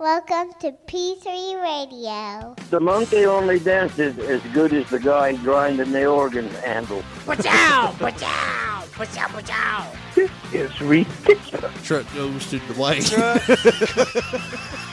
[0.00, 2.54] Welcome to P3 Radio.
[2.70, 7.02] The monkey only dances as good as the guy grinding the organ handle.
[7.26, 7.92] Pachow!
[7.98, 8.86] Pachow!
[8.92, 9.26] Pachow!
[9.28, 10.14] Pachow!
[10.14, 11.86] This is ridiculous.
[11.86, 13.04] Truck goes to Dwayne.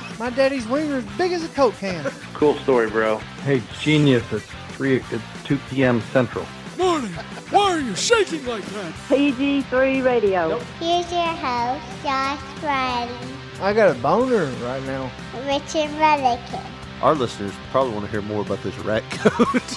[0.19, 2.03] My daddy's wiener is big as a Coke can.
[2.33, 3.19] Cool story, bro.
[3.45, 4.25] Hey, genius!
[4.33, 4.97] It's three.
[5.11, 6.01] It's two p.m.
[6.11, 6.45] Central.
[6.77, 7.13] Morning.
[7.49, 8.93] Why are you shaking like that?
[9.07, 10.59] PG3 Radio.
[10.79, 15.11] Here's your host, Josh Riley, I got a boner right now.
[15.45, 16.61] Richard Mulligan.
[17.01, 19.47] Our listeners probably want to hear more about this rat coat.
[19.55, 19.73] It's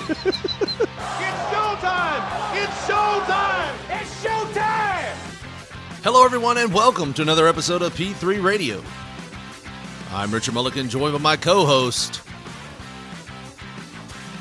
[1.48, 2.23] showtime!
[2.56, 3.74] It's showtime!
[3.88, 5.14] It's showtime!
[6.04, 8.82] Hello, everyone, and welcome to another episode of P3 Radio.
[10.12, 12.20] I'm Richard Mulligan, joined by my co-host,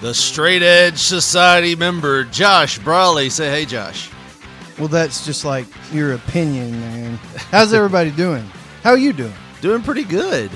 [0.02, 3.30] the Straight Edge Society member, Josh Brawley.
[3.30, 4.10] Say hey, Josh.
[4.78, 7.16] Well, that's just like your opinion, man.
[7.52, 8.50] How's everybody doing?
[8.84, 9.34] How are you doing?
[9.62, 10.50] Doing pretty good.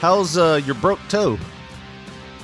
[0.00, 1.38] How's uh, your broke toe?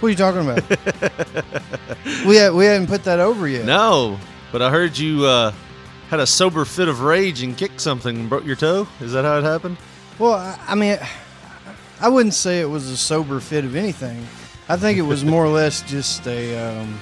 [0.00, 0.68] What are you talking about?
[2.26, 3.64] we ha- we haven't put that over yet.
[3.64, 4.18] No,
[4.52, 5.52] but I heard you uh,
[6.08, 8.86] had a sober fit of rage and kicked something and broke your toe.
[9.00, 9.76] Is that how it happened?
[10.18, 10.98] Well, I, I mean,
[12.00, 14.24] I wouldn't say it was a sober fit of anything.
[14.68, 16.98] I think it was more or less just a um,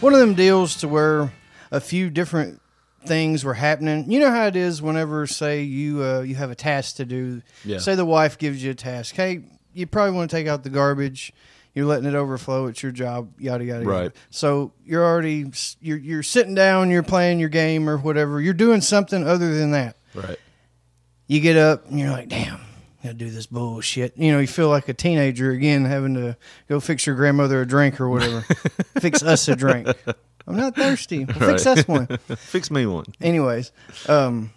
[0.00, 1.32] one of them deals to where
[1.70, 2.60] a few different
[3.04, 4.10] things were happening.
[4.10, 7.42] You know how it is whenever, say, you uh, you have a task to do.
[7.64, 7.78] Yeah.
[7.78, 9.14] Say the wife gives you a task.
[9.14, 9.42] Hey,
[9.74, 11.32] you probably want to take out the garbage.
[11.74, 12.66] You're letting it overflow.
[12.66, 13.32] It's your job.
[13.38, 13.84] Yada yada.
[13.84, 14.02] Right.
[14.02, 14.14] Yada.
[14.30, 16.90] So you're already you're you're sitting down.
[16.90, 18.40] You're playing your game or whatever.
[18.40, 20.38] You're doing something other than that Right.
[21.26, 22.60] you get up and you're like, damn,
[23.02, 24.18] gotta do this bullshit.
[24.18, 26.36] You know, you feel like a teenager again, having to
[26.68, 28.42] go fix your grandmother a drink or whatever.
[29.00, 29.88] fix us a drink.
[30.46, 31.24] I'm not thirsty.
[31.40, 31.78] Well, Fix Right.
[31.78, 32.06] us one.
[32.36, 33.06] Fix me one.
[33.20, 33.72] Anyways,
[34.08, 34.50] um,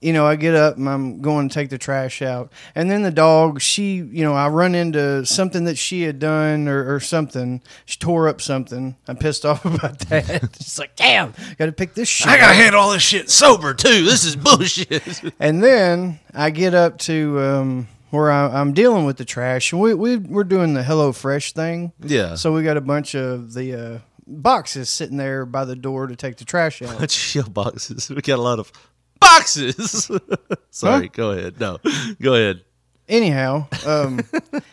[0.00, 3.02] you know, I get up and I'm going to take the trash out, and then
[3.02, 7.00] the dog, she, you know, I run into something that she had done or, or
[7.00, 7.60] something.
[7.84, 8.94] She tore up something.
[9.08, 10.30] I'm pissed off about that.
[10.44, 12.28] it's like, damn, got to pick this shit.
[12.28, 12.56] I gotta up.
[12.56, 14.04] handle all this shit sober too.
[14.04, 15.02] This is bullshit.
[15.40, 19.72] And then I get up to um, where I, I'm dealing with the trash.
[19.72, 21.92] We, we, we're doing the Hello Fresh thing.
[22.00, 22.36] yeah.
[22.36, 26.16] So we got a bunch of the uh, boxes sitting there by the door to
[26.16, 27.00] take the trash out.
[27.00, 28.10] Let's show boxes.
[28.10, 28.70] We got a lot of
[29.18, 30.10] boxes.
[30.70, 31.06] Sorry.
[31.06, 31.12] Huh?
[31.12, 31.58] Go ahead.
[31.60, 31.78] No.
[32.20, 32.62] Go ahead.
[33.08, 34.20] Anyhow, um,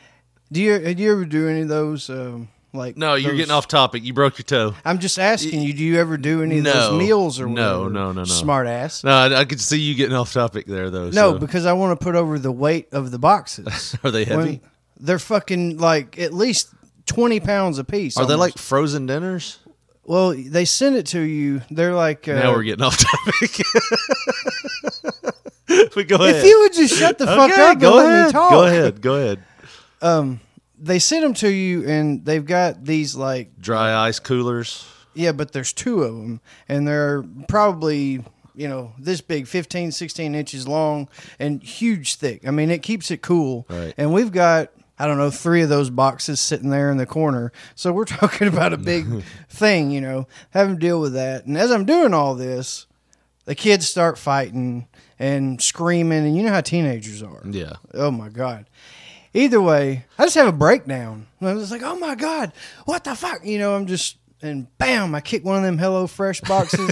[0.51, 2.09] do you do you ever do any of those?
[2.09, 4.03] Um, like No, you're those- getting off topic.
[4.03, 4.75] You broke your toe.
[4.83, 5.73] I'm just asking you.
[5.73, 7.89] Do you ever do any of those meals or No, whatever?
[7.93, 8.23] no, no, no.
[8.25, 9.03] Smart ass.
[9.05, 11.05] No, I, I could see you getting off topic there though.
[11.05, 11.39] No, so.
[11.39, 13.95] because I want to put over the weight of the boxes.
[14.03, 14.37] are they heavy?
[14.37, 14.61] When
[14.99, 16.69] they're fucking like at least
[17.05, 18.17] twenty pounds a piece.
[18.17, 19.59] are they like frozen dinners?
[20.07, 21.61] Well, they send it to you.
[21.71, 22.27] They're like.
[22.27, 23.65] Uh, now we're getting off topic.
[25.95, 26.35] but go ahead.
[26.37, 28.25] If you would just shut the fuck Okay, up and go let ahead.
[28.27, 28.51] me talk.
[28.51, 29.01] Go ahead.
[29.01, 29.43] Go ahead.
[30.01, 30.39] Um,
[30.79, 34.85] they send them to you, and they've got these like Dry ice coolers.
[35.13, 38.23] yeah, but there's two of them, and they're probably
[38.57, 43.11] you know this big 15 16 inches long and huge thick i mean it keeps
[43.11, 43.93] it cool Right.
[43.97, 44.69] and we've got
[44.99, 48.47] i don't know three of those boxes sitting there in the corner so we're talking
[48.47, 49.05] about a big
[49.49, 52.87] thing you know having to deal with that and as i'm doing all this
[53.45, 54.87] the kids start fighting
[55.19, 57.73] and screaming and you know how teenagers are Yeah.
[57.93, 58.65] Oh my god.
[59.33, 61.27] Either way, I just have a breakdown.
[61.41, 62.53] I was like, "Oh my god,
[62.85, 66.07] what the fuck?" You know, I'm just and bam, I kick one of them Hello
[66.07, 66.89] Fresh boxes.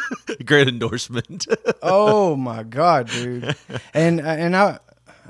[0.46, 1.46] Great endorsement.
[1.82, 3.54] oh my god, dude!
[3.92, 4.78] And and I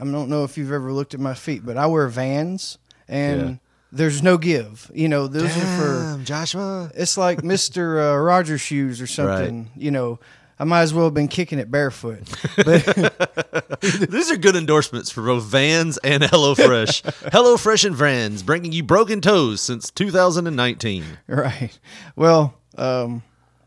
[0.00, 3.41] I don't know if you've ever looked at my feet, but I wear Vans, and
[3.41, 3.54] Yeah.
[3.92, 4.91] there's no give.
[4.94, 6.91] You know, those are for Joshua.
[6.94, 9.70] it's like Mister uh, Rogers shoes or something.
[9.76, 10.19] You know.
[10.58, 12.20] I might as well have been kicking it barefoot.
[12.64, 13.80] But
[14.10, 17.03] These are good endorsements for both Vans and HelloFresh.
[17.32, 21.04] HelloFresh and Vans bringing you broken toes since 2019.
[21.26, 21.76] Right.
[22.14, 23.24] Well, um,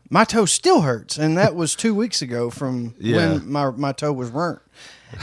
[0.08, 3.16] my toe still hurts, and that was two weeks ago from Yeah.
[3.34, 4.62] when my my toe was burnt,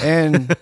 [0.02, 0.56] and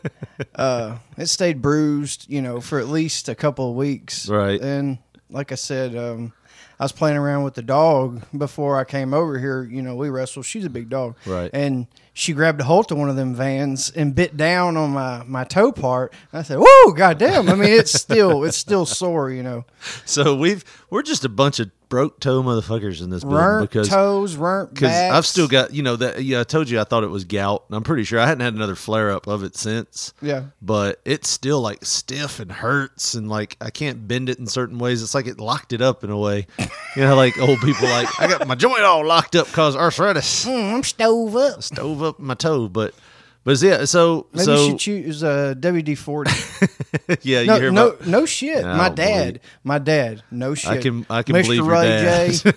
[0.56, 4.28] uh, it stayed bruised, you know, for at least a couple of weeks.
[4.28, 4.60] Right.
[4.62, 4.98] And
[5.30, 6.34] like I said, um,
[6.80, 9.64] I was playing around with the dog before I came over here.
[9.64, 10.42] You know, we wrestle.
[10.42, 11.16] She's a big dog.
[11.26, 11.52] Right.
[11.54, 15.24] And she grabbed a hold of one of them vans and bit down on my,
[15.26, 16.14] my toe part.
[16.32, 19.66] And I said, "Whoa, goddamn!" I mean, it's still it's still sore, you know.
[20.06, 24.36] So we've we're just a bunch of broke toe motherfuckers in this building because toes,
[24.36, 24.92] rent because.
[24.92, 27.66] I've still got you know that yeah I told you I thought it was gout
[27.68, 30.46] and I'm pretty sure I hadn't had another flare up of it since yeah.
[30.62, 34.78] but it's still like stiff and hurts and like I can't bend it in certain
[34.78, 36.46] ways it's like it locked it up in a way
[36.96, 40.46] you know like old people like I got my joint all locked up cause arthritis
[40.46, 41.64] Mm, I'm stove up.
[41.64, 42.94] stove up my toe but
[43.44, 46.30] But yeah, so Maybe so you should choose uh, WD forty.
[47.24, 48.64] yeah, No, you hear no, about no shit.
[48.64, 50.70] I my believe dad, my dad, no shit.
[50.70, 51.42] I can- I can Mr.
[51.46, 52.52] believe your Ray dad J,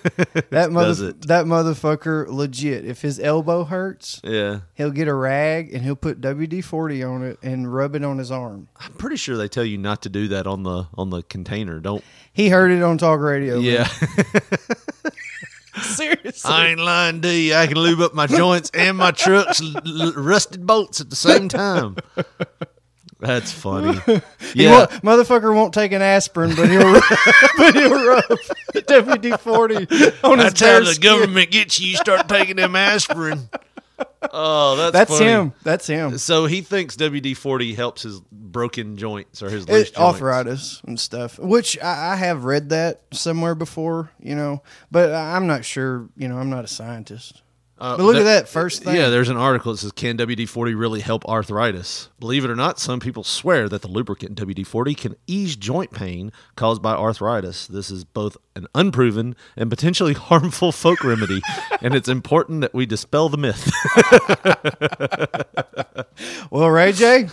[0.51, 2.85] that mother, that motherfucker, legit.
[2.85, 4.61] If his elbow hurts, yeah.
[4.75, 8.19] he'll get a rag and he'll put WD forty on it and rub it on
[8.19, 8.69] his arm.
[8.79, 11.81] I'm pretty sure they tell you not to do that on the on the container.
[11.81, 12.05] Don't.
[12.31, 13.59] He heard it on talk radio.
[13.59, 13.89] Yeah,
[15.83, 16.51] seriously.
[16.51, 17.55] I ain't lying to you.
[17.55, 21.17] I can lube up my joints and my truck's l- l- rusted bolts at the
[21.17, 21.97] same time.
[23.21, 23.99] That's funny.
[24.55, 26.93] Yeah, won't, motherfucker won't take an aspirin, but he'll
[27.59, 28.23] but he'll rub
[28.75, 29.77] WD forty
[30.23, 31.03] on his that's how the skin.
[31.03, 31.89] government gets you.
[31.91, 33.49] You start taking them aspirin.
[34.33, 35.27] Oh, that's That's funny.
[35.31, 35.53] him.
[35.63, 36.19] That's him.
[36.19, 39.99] So he thinks WD forty helps his broken joints or his It, loose joints.
[39.99, 45.47] arthritis and stuff, which I, I have read that somewhere before, you know, but I'm
[45.47, 46.09] not sure.
[46.17, 47.43] You know, I'm not a scientist.
[47.77, 48.95] Uh, But look at that first thing.
[48.97, 52.79] Yeah, there's an article that says, "Can WD-40 really help arthritis?" Believe it or not,
[52.79, 57.67] some people swear that the lubricant WD-40 can ease joint pain caused by arthritis.
[57.67, 61.41] This is both an unproven and potentially harmful folk remedy,
[61.81, 63.71] and it's important that we dispel the myth.
[66.51, 67.29] Well, Ray J,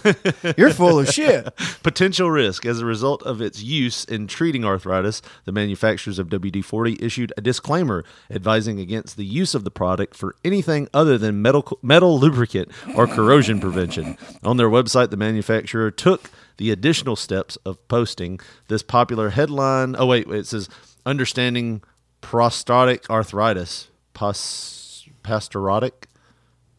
[0.57, 1.55] you're full of shit.
[1.83, 7.01] Potential risk as a result of its use in treating arthritis, the manufacturers of WD-40
[7.01, 11.77] issued a disclaimer advising against the use of the product for anything other than metal
[11.81, 14.17] metal lubricant or corrosion prevention.
[14.43, 19.95] On their website, the manufacturer took the additional steps of posting this popular headline.
[19.97, 20.69] Oh wait, it says
[21.05, 21.81] understanding
[22.21, 26.07] prostatic arthritis, pastoratic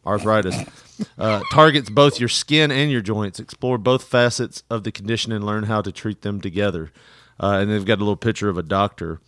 [0.05, 0.65] arthritis
[1.17, 3.39] uh, targets both your skin and your joints.
[3.39, 6.91] Explore both facets of the condition and learn how to treat them together.
[7.39, 9.19] Uh, and they've got a little picture of a doctor.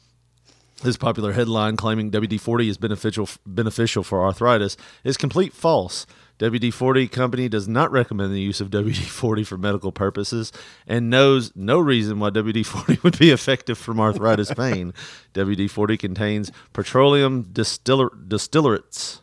[0.83, 6.05] This popular headline claiming WD-40 is beneficial beneficial for arthritis is complete false.
[6.39, 10.51] WD-40 company does not recommend the use of WD-40 for medical purposes
[10.85, 14.93] and knows no reason why WD-40 would be effective from arthritis pain.
[15.33, 19.21] WD-40 contains petroleum distiller, distillates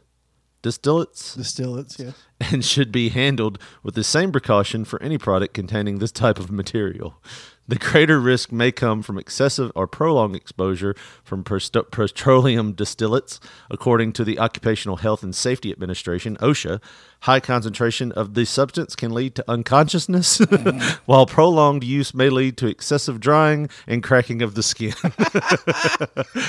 [0.63, 2.13] distillates Distillates, yeah.
[2.41, 6.51] and should be handled with the same precaution for any product containing this type of
[6.51, 7.21] material.
[7.69, 10.95] The greater risk may come from excessive or prolonged exposure
[11.33, 13.41] from petroleum distillates,
[13.71, 16.79] according to the Occupational Health and Safety Administration (OSHA).
[17.21, 20.39] High concentration of the substance can lead to unconsciousness,
[21.07, 24.93] while prolonged use may lead to excessive drying and cracking of the skin.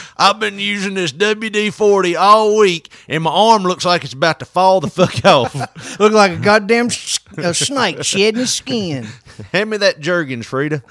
[0.18, 4.40] I've been using this WD 40 all week, and my arm looks like it's about
[4.40, 5.54] to fall the fuck off.
[6.00, 9.08] Look like a goddamn sh- a snake shedding his skin.
[9.52, 10.84] Hand me that Jergens, Frida.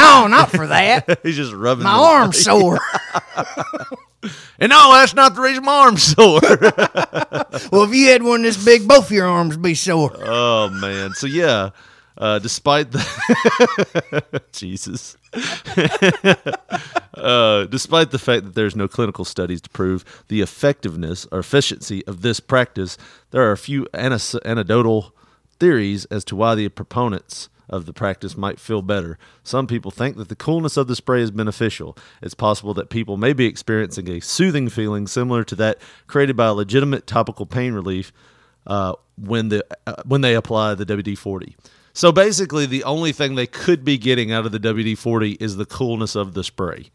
[0.00, 1.20] No, not for that.
[1.22, 2.80] he's just rubbing My arm's sore.
[4.58, 6.40] And no, that's not the reason my arm's sore.
[7.72, 10.12] Well, if you had one this big, both of your arms would be sore.
[10.18, 11.12] oh, man.
[11.14, 11.70] So, yeah,
[12.18, 14.42] uh, despite the.
[14.52, 15.16] Jesus.
[17.14, 22.04] uh, despite the fact that there's no clinical studies to prove the effectiveness or efficiency
[22.06, 22.98] of this practice,
[23.30, 25.14] there are a few anes- anecdotal
[25.58, 29.16] theories as to why the proponents of the practice might feel better.
[29.42, 31.96] Some people think that the coolness of the spray is beneficial.
[32.20, 36.46] It's possible that people may be experiencing a soothing feeling similar to that created by
[36.46, 38.12] a legitimate topical pain relief
[38.66, 41.56] uh, when the uh, when they apply the WD forty.
[41.92, 45.56] So basically, the only thing they could be getting out of the WD forty is
[45.56, 46.90] the coolness of the spray,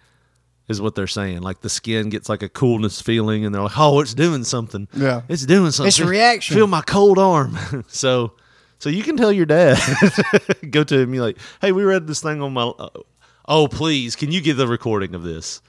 [0.67, 1.41] is what they're saying.
[1.41, 4.87] Like the skin gets like a coolness feeling, and they're like, "Oh, it's doing something.
[4.93, 5.21] Yeah.
[5.29, 5.87] it's doing something.
[5.87, 6.55] It's a reaction.
[6.55, 7.57] Feel my cold arm."
[7.87, 8.33] so,
[8.85, 9.79] so you can tell your dad,
[10.69, 12.65] go to him, be like, "Hey, we read this thing on my.
[12.65, 12.89] Uh,
[13.47, 15.63] oh, please, can you give the recording of this?"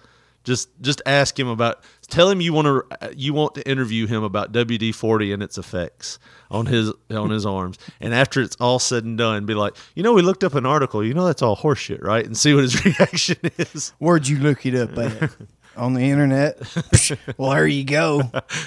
[0.45, 1.83] Just just ask him about.
[2.09, 5.57] Tell him you want to you want to interview him about WD forty and its
[5.57, 6.19] effects
[6.51, 7.79] on his on his arms.
[8.01, 10.67] And after it's all said and done, be like, you know, we looked up an
[10.67, 11.03] article.
[11.03, 12.27] You know, that's all horseshit, right?
[12.27, 13.95] And see what his reaction is.
[13.99, 15.31] Where'd you look it up at?
[15.77, 16.59] On the internet?
[17.37, 18.19] well, there you go.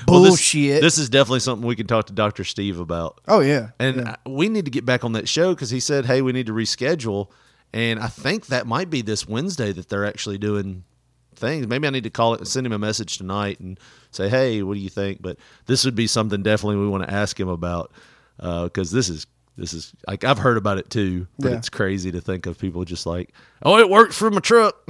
[0.08, 0.82] Well, this- Bullshit.
[0.82, 3.20] This, is definitely something we can talk to Doctor Steve about.
[3.28, 3.70] oh, yeah.
[3.80, 4.16] And yeah.
[4.26, 6.46] I- we need to get back on that show because he said, hey, we need
[6.48, 7.30] to reschedule.
[7.74, 10.84] And I think that might be this Wednesday that they're actually doing
[11.36, 11.68] things.
[11.68, 13.80] Maybe I need to call it and send him a message tonight and
[14.12, 15.22] say, hey, what do you think?
[15.22, 17.92] But this would be something definitely we want to ask him about
[18.40, 19.26] uh, because this is.
[19.60, 21.58] This is like I've heard about it too, but Yeah.
[21.58, 24.76] it's crazy to think of people just like, oh, it works for my truck.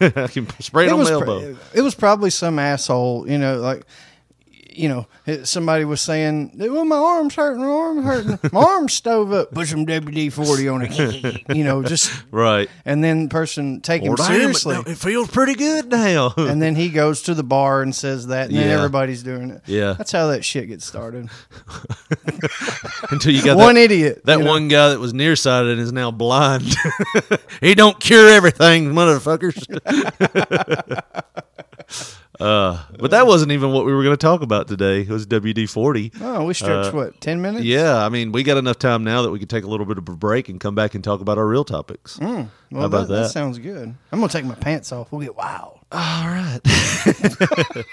[0.00, 1.56] I can spray it, it on my pr- elbow.
[1.74, 3.84] it was probably some asshole, you know, like
[4.76, 5.06] you know,
[5.44, 9.68] somebody was saying, "Well, my arm's hurting, my arm's hurting, my arm's stove up." Put
[9.68, 12.68] some WD forty on it, you know, just Right.
[12.84, 14.76] and then the person take him damn, seriously.
[14.86, 16.32] it feels pretty good now.
[16.36, 19.62] and then he goes to the bar and says that, and then everybody's doing it.
[19.66, 19.94] Yeah.
[19.94, 21.28] that's how that shit gets started.
[23.10, 24.50] Until you got One that, idiot, That you know?
[24.50, 26.74] one guy that was nearsighted and is now blind.
[27.60, 29.56] he don't cure everything, motherfuckers.
[32.40, 35.00] Uh, but that wasn't even what we were going to talk about today.
[35.02, 36.12] It was WD forty.
[36.20, 37.64] Oh, we stretched Uh, what ten minutes?
[37.64, 39.98] Yeah, I mean, we got enough time now that we could take a little bit
[39.98, 42.18] of a break and come back and talk about our real topics.
[42.18, 43.28] Well, How about that, that that?
[43.30, 43.94] sounds good.
[44.12, 45.12] I'm gonna take my pants off.
[45.12, 45.78] We'll get wild.
[45.92, 46.60] All right.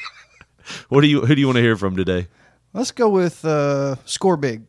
[0.90, 1.22] what do you?
[1.26, 2.28] Who do you want to hear from today?
[2.74, 4.64] Let's go with uh, score big.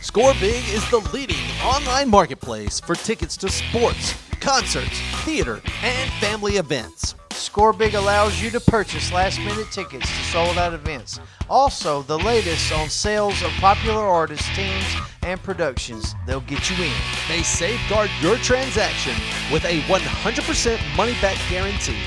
[0.00, 6.56] Score Big is the leading online marketplace for tickets to sports, concerts, theater, and family
[6.58, 7.14] events.
[7.34, 11.18] Score Big allows you to purchase last minute tickets to sold out events.
[11.50, 14.84] Also, the latest on sales of popular artists, teams,
[15.22, 16.14] and productions.
[16.26, 16.92] They'll get you in.
[17.28, 19.14] They safeguard your transaction
[19.52, 21.98] with a 100% money back guarantee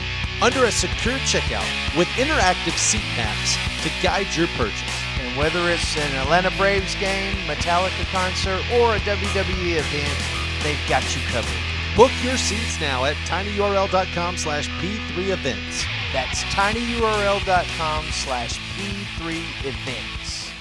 [0.41, 1.67] under a secure checkout
[1.97, 5.03] with interactive seat maps to guide your purchase.
[5.19, 11.03] And whether it's an Atlanta Braves game, Metallica concert, or a WWE event, they've got
[11.15, 11.76] you covered.
[11.97, 15.83] Book your seats now at tinyurl.com slash p3events.
[16.13, 20.51] That's tinyurl.com slash P3 events.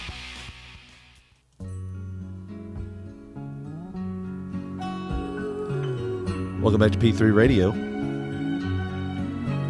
[6.63, 7.69] Welcome back to P3 Radio.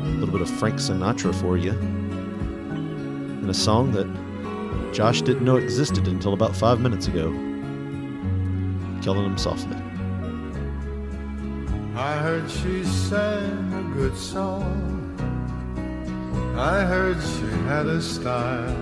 [0.02, 1.72] A little bit of Frank Sinatra for you.
[1.72, 4.06] And a song that
[4.94, 7.32] Josh didn't know existed until about five minutes ago.
[9.02, 9.85] Killing him softly.
[11.96, 15.02] I heard she sang a good song.
[16.54, 18.76] I heard she had a style.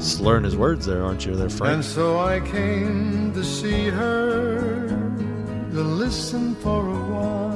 [0.00, 1.74] Slurring his words there, aren't you, there, Frank?
[1.74, 7.54] And so I came to see her, to listen for a while.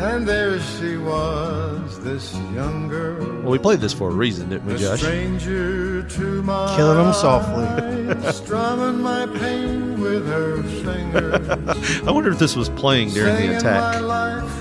[0.00, 4.66] And there she was, this young girl, Well, we played this for a reason, didn't
[4.66, 5.00] we, a Josh?
[5.00, 8.32] stranger to my Killing 'em softly.
[8.32, 12.02] strumming my pain with her fingers.
[12.06, 13.96] I wonder if this was playing during the attack.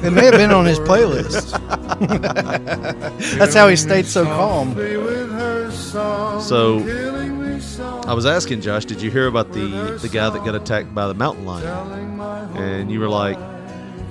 [0.03, 1.51] It may have been on his playlist.
[3.37, 4.69] That's how he stayed so calm.
[4.69, 9.27] softly with her song, So- killing me softly, I was asking Josh, did you hear
[9.27, 11.63] about the the guy that got attacked by the mountain lion?
[11.65, 13.37] telling my whole And you were like,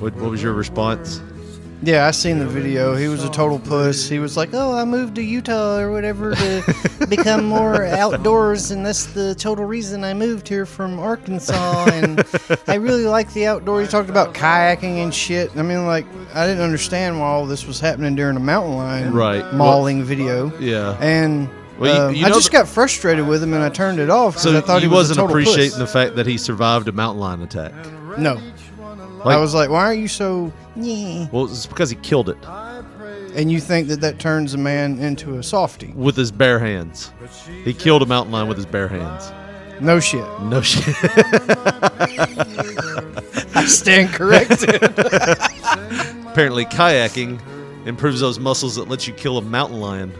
[0.01, 1.21] what, what was your response?
[1.81, 2.97] Yeah, I seen the video.
[2.97, 4.09] He was a total puss.
[4.09, 8.85] He was like, "Oh, I moved to Utah or whatever to become more outdoors, and
[8.85, 11.87] that's the total reason I moved here from Arkansas.
[11.93, 12.25] And
[12.67, 15.57] I really like the outdoors." He talked about kayaking and shit.
[15.57, 16.05] I mean, like,
[16.35, 19.55] I didn't understand why all this was happening during a mountain lion Right.
[19.55, 20.53] mauling video.
[20.59, 20.97] Yeah.
[21.01, 24.11] And Well, you- uh, you I just got frustrated with him, and I turned it
[24.11, 25.79] off because So I thought he, he, was a wasn't total appreciating puss.
[25.79, 27.73] the fact that he survived a mountain lion attack.
[28.19, 28.41] No,
[29.25, 31.27] Like- I was like, "Why are you so?" Yeah.
[31.33, 32.37] Well, it's because he killed it
[33.35, 35.93] And you think that that turns a man into a softie?
[35.95, 37.13] with his bare hands.
[37.65, 39.33] He killed a mountain lion with his bare hands.
[39.81, 40.25] No shit.
[40.43, 40.83] No shit.
[43.55, 44.83] I stand corrected.
[46.29, 47.41] Apparently, kayaking
[47.87, 50.13] improves those muscles that let you kill a mountain lion.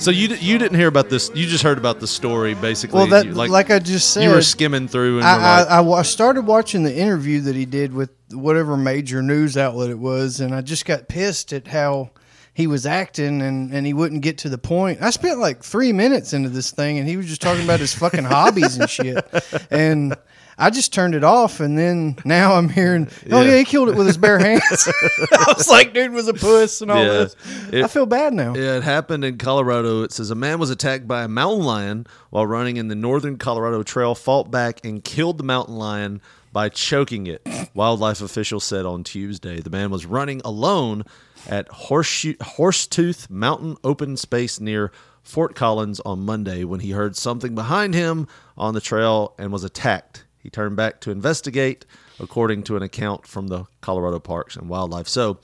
[0.00, 1.30] So you you didn't hear about this?
[1.34, 2.96] You just heard about the story, basically.
[2.96, 5.68] well, that You- like, I just said, you were skimming through, and I, I, like,
[5.68, 9.98] I wa- started watching the interview that he did with whatever major news outlet it
[9.98, 12.10] was, and I just got pissed at how
[12.54, 15.02] he was acting, and, and he wouldn't get to the point.
[15.02, 17.94] I spent like three minutes into this thing, and he was just talking about his
[17.94, 19.22] fucking hobbies and shit,
[19.70, 20.16] and.
[20.60, 23.50] I just turned it off, and then now I'm hearing, "Oh Yeah.
[23.52, 24.62] yeah, he killed it with his bare hands."
[25.32, 27.08] I was like, "Dude was a puss," and all Yeah.
[27.12, 27.36] this.
[27.72, 28.54] It- I feel bad now.
[28.54, 30.02] Yeah, it happened in Colorado.
[30.02, 33.38] It says a man was attacked by a mountain lion while running in the northern
[33.38, 36.20] Colorado Trail, fought back and killed the mountain lion
[36.52, 37.46] by choking it.
[37.74, 41.04] Wildlife officials said on Tuesday the man was running alone
[41.48, 44.90] at Horseshoe, Horsetooth Mountain open space near
[45.22, 48.26] Fort Collins on Monday when he heard something behind him
[48.58, 50.24] on the trail and was attacked.
[50.42, 51.84] He turned back to investigate,
[52.18, 55.08] according to an account from the Colorado Parks and Wildlife.
[55.08, 55.38] So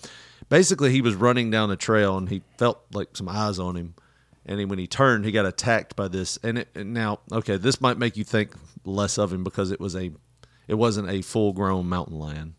[0.48, 3.94] basically, he was running down a trail and he felt like some eyes on him.
[4.46, 6.38] And he, when he turned, he got attacked by this.
[6.42, 9.80] And, it, and now, okay, this might make you think less of him because it
[9.80, 10.12] was a,
[10.68, 12.54] it wasn't a full grown mountain lion.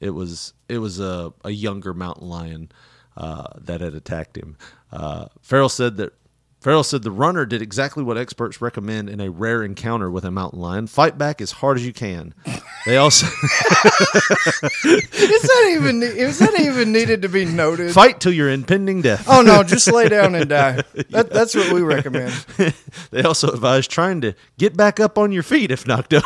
[0.00, 2.72] It was it was a, a younger mountain lion
[3.16, 4.56] uh, that had attacked him.
[4.90, 6.14] Uh, Farrell said that
[6.60, 10.30] Farrell said the runner did exactly what experts recommend in a rare encounter with a
[10.30, 12.34] mountain lion: fight back as hard as you can.
[12.86, 13.32] They also Is
[15.42, 17.92] that even is that even needed to be noted?
[17.92, 19.26] fight till your impending death.
[19.28, 20.82] Oh no, just lay down and die.
[21.10, 22.32] That, that's what we recommend.
[23.10, 26.24] They also advise trying to get back up on your feet if knocked over.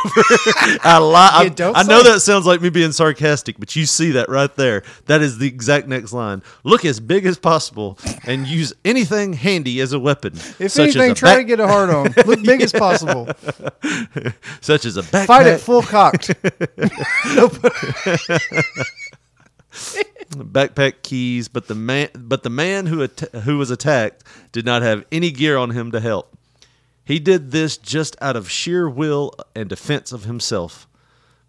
[0.83, 4.11] I, li- I, don't I know that sounds like me being sarcastic, but you see
[4.11, 4.83] that right there.
[5.05, 6.43] That is the exact next line.
[6.63, 10.24] Look as big as possible and use anything handy as a weapon.
[10.33, 12.13] If such as anything, a try back- to get a hard on.
[12.25, 13.27] Look big as possible.
[14.61, 15.25] such as a backpack.
[15.27, 16.29] Fight it full cocked.
[19.71, 24.81] backpack keys, but the man, but the man who at- who was attacked did not
[24.81, 26.37] have any gear on him to help.
[27.03, 30.87] He did this just out of sheer will and defense of himself.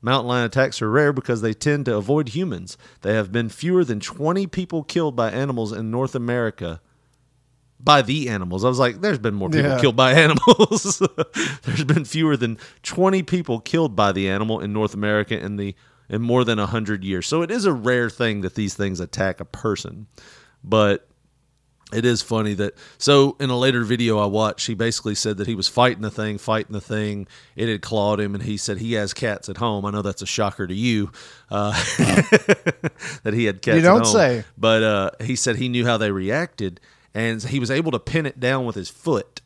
[0.03, 2.77] Mountain lion attacks are rare because they tend to avoid humans.
[3.01, 6.81] They have been fewer than 20 people killed by animals in North America.
[7.79, 8.65] By the animals.
[8.65, 9.81] I was like, there's been more people Yeah.
[9.81, 11.03] killed by animals.
[11.65, 15.75] there's been fewer than 20 people killed by the animal in North America in the
[16.09, 17.27] in more than 100 years.
[17.27, 20.07] So it is a rare thing that these things attack a person.
[20.65, 21.07] But
[21.93, 25.47] it is funny that so in a later video I watched, he basically said that
[25.47, 27.29] he was fighting the thing, fighting the thing.
[27.55, 29.85] It had clawed him, and he said he has cats at home.
[29.85, 31.13] I know that's a shocker to you
[31.51, 31.71] uh,
[33.23, 33.77] that he had cats.
[33.77, 34.45] You don't say.
[34.59, 36.81] But uh, he said he knew how they reacted,
[37.17, 39.41] and he was able to pin it down with his foot.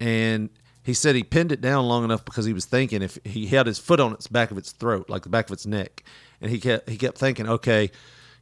[0.00, 0.50] And
[0.82, 3.66] he said he pinned it down long enough because he was thinking if he had
[3.66, 6.04] his foot on its back of its throat, like the back of its neck,
[6.40, 7.90] and he kept he kept thinking, okay,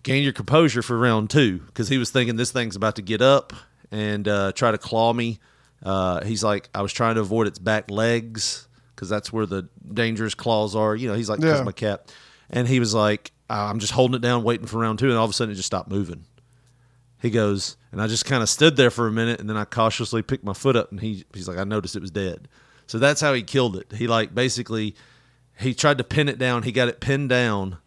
[0.02, 3.21] gain your composure for round two, because he was thinking this thing's about to get
[3.23, 3.52] up
[3.90, 5.38] and uh, try to claw me.
[5.83, 9.69] Uh, he's like, I was trying to avoid its back legs because that's where the
[9.93, 10.95] dangerous claws are.
[10.95, 11.52] You know, he's like, Yeah.
[11.52, 12.14] that's my cat,
[12.50, 15.25] and he was like, I'm just holding it down, waiting for round two, and all
[15.25, 16.25] of a sudden it just stopped moving.
[17.20, 19.64] He goes, and I just kind of stood there for a minute, and then I
[19.64, 22.48] cautiously picked my foot up, and he he's like, I noticed it was dead.
[22.86, 23.92] So that's how he killed it.
[23.92, 24.94] He like basically,
[25.58, 26.62] he tried to pin it down.
[26.62, 27.78] He got it pinned down,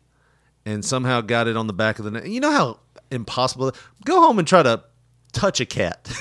[0.65, 2.27] and somehow got it on the back of the neck.
[2.27, 2.79] You know how
[3.11, 3.71] impossible.
[4.05, 4.83] Go home and try to
[5.33, 6.09] touch a cat.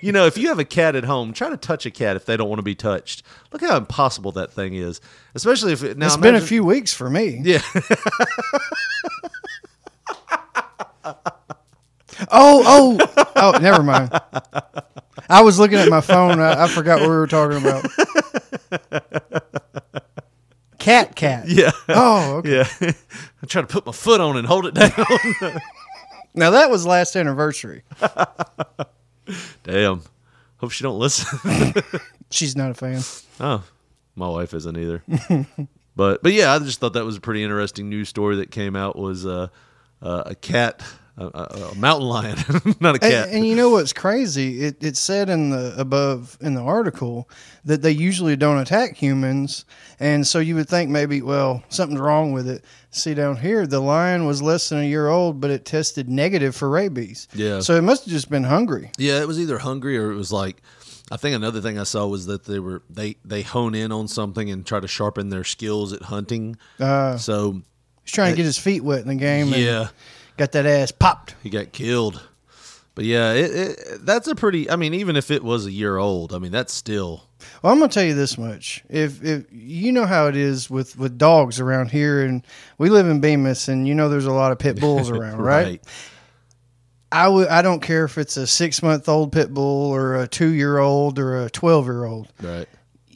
[0.00, 2.24] You know, if you have a cat at home, try to touch a cat if
[2.24, 3.24] they don't want to be touched.
[3.52, 5.00] Look how impossible that thing is,
[5.34, 7.40] especially if it, now It's been a few weeks for me.
[7.42, 7.60] Yeah.
[12.30, 14.10] Oh, oh, oh, never mind.
[15.28, 16.40] I was looking at my phone.
[16.40, 17.84] I, I forgot what we were talking about.
[20.78, 21.48] Cat, cat.
[21.48, 21.70] Yeah.
[21.88, 22.64] Oh, okay.
[22.80, 22.92] Yeah.
[23.42, 25.60] I try to put my foot on it and hold it down.
[26.34, 27.82] Now that was last anniversary.
[29.64, 30.02] Damn.
[30.58, 31.74] Hope she don't listen.
[32.30, 33.00] She's not a fan.
[33.40, 33.64] oh,
[34.14, 35.02] my wife isn't either.
[35.96, 38.76] but but yeah, I just thought that was a pretty interesting news story that came
[38.76, 38.96] out.
[38.96, 39.48] Was uh,
[40.00, 40.82] uh, a cat,
[41.18, 42.36] a, a, a mountain lion,
[42.80, 43.28] not a cat.
[43.28, 44.60] And, and you know what's crazy?
[44.62, 47.28] It, it said in the above in the article
[47.64, 49.64] that they usually don't attack humans,
[50.00, 52.64] and so you would think maybe well something's wrong with it.
[52.90, 56.56] See down here, the lion was less than a year old, but it tested negative
[56.56, 57.28] for rabies.
[57.34, 57.60] Yeah.
[57.60, 58.90] So it must have just been hungry.
[58.96, 60.62] Yeah, it was either hungry or it was like
[61.10, 64.08] I think another thing I saw was that they were they they hone in on
[64.08, 66.56] something and try to sharpen their skills at hunting.
[66.78, 67.62] Uh, So
[68.04, 69.48] he's trying to get his feet wet in the game.
[69.48, 69.88] Yeah,
[70.38, 71.34] Got that ass popped.
[71.42, 72.26] he got killed.
[72.94, 74.68] But yeah, it, it, that's a pretty.
[74.68, 77.22] I mean, even if it was a year old, I mean, that's still
[77.62, 80.98] Well, I'm gonna tell you this much: if if you know how it is with
[80.98, 82.44] with dogs around here, and
[82.76, 85.80] we live in Bemis, and you know there's a lot of pit bulls around, right?
[87.12, 87.48] I would.
[87.48, 90.78] I don't care if it's a six month old pit bull or a two year
[90.78, 92.32] old or a twelve year old.
[92.40, 92.68] right.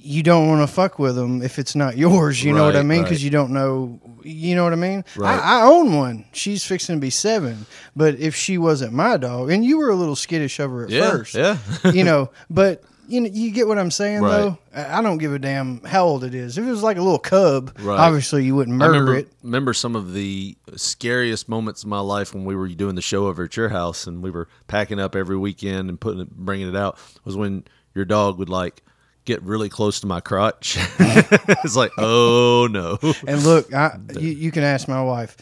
[0.05, 2.43] You don't want to fuck with them if it's not yours.
[2.43, 3.03] You know what I mean?
[3.03, 3.25] Because right.
[3.25, 4.01] you don't know.
[4.25, 5.05] You know what I mean?
[5.17, 5.38] Right.
[5.38, 6.25] I, I own one.
[6.33, 7.67] She's fixing to be seven.
[7.95, 10.91] But if she wasn't my dog, and you were a little skittish of her at
[10.91, 11.57] Yeah, first, yeah.
[11.93, 14.31] you know, but you know, you get what I'm saying Right.
[14.38, 14.59] though.
[14.75, 16.57] I I don't give a damn how old it is.
[16.57, 17.99] If it was like a little cub, Right.
[17.99, 19.29] obviously you wouldn't I murder remember, it.
[19.43, 23.27] remember some of the scariest moments of my life when we were doing the show
[23.27, 26.69] over at your house and we were packing up every weekend and putting it, bringing
[26.69, 28.83] it out was when your dog would like
[29.25, 30.79] get really close to my crotch.
[31.03, 31.55] Uh-huh.
[31.65, 32.99] it's like, oh no.
[33.27, 35.37] And look, I, you, you can ask my wife.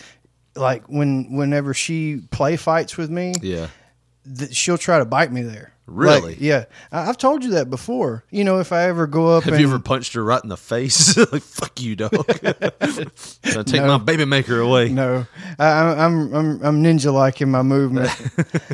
[0.57, 3.69] Like when, whenever she play fights with me, Yeah.
[4.37, 5.73] th- she'll try to bite me there.
[5.91, 6.31] Really?
[6.33, 6.65] Like, yeah.
[6.93, 8.25] I, I've told you that before.
[8.31, 10.49] You know, if I ever go up Have and you ever punched her right in
[10.49, 11.17] the face?
[11.33, 12.13] like, fuck you, dog.
[12.41, 14.89] Gonna take my baby maker away.
[14.91, 15.27] No,
[15.59, 18.11] I, I- I'm I'm I'm ninja like in my movement.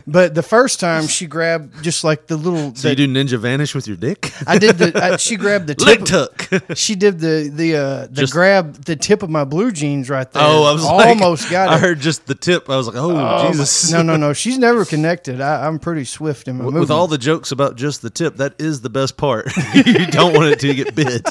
[0.07, 2.75] but the first time she grabbed just like the little.
[2.75, 4.31] So you do ninja vanish with your dick?
[4.47, 4.93] I did the.
[5.03, 5.87] I, she grabbed the tip.
[5.87, 6.77] Leg tuck.
[6.77, 10.31] She did the the uh, the Just- grab the tip of my blue jeans right
[10.31, 10.43] there.
[10.45, 11.73] Oh, I was like- almost got it.
[11.73, 12.69] I heard just the tip.
[12.69, 13.91] I was like, oh, Oh, Jesus.
[13.93, 14.33] No, no, no.
[14.33, 15.41] She's never connected.
[15.41, 16.81] I, I'm pretty swift in my With- movement.
[16.81, 19.47] With all the jokes about just the tip, that is the best part.
[19.75, 21.25] you don't want it to get bit.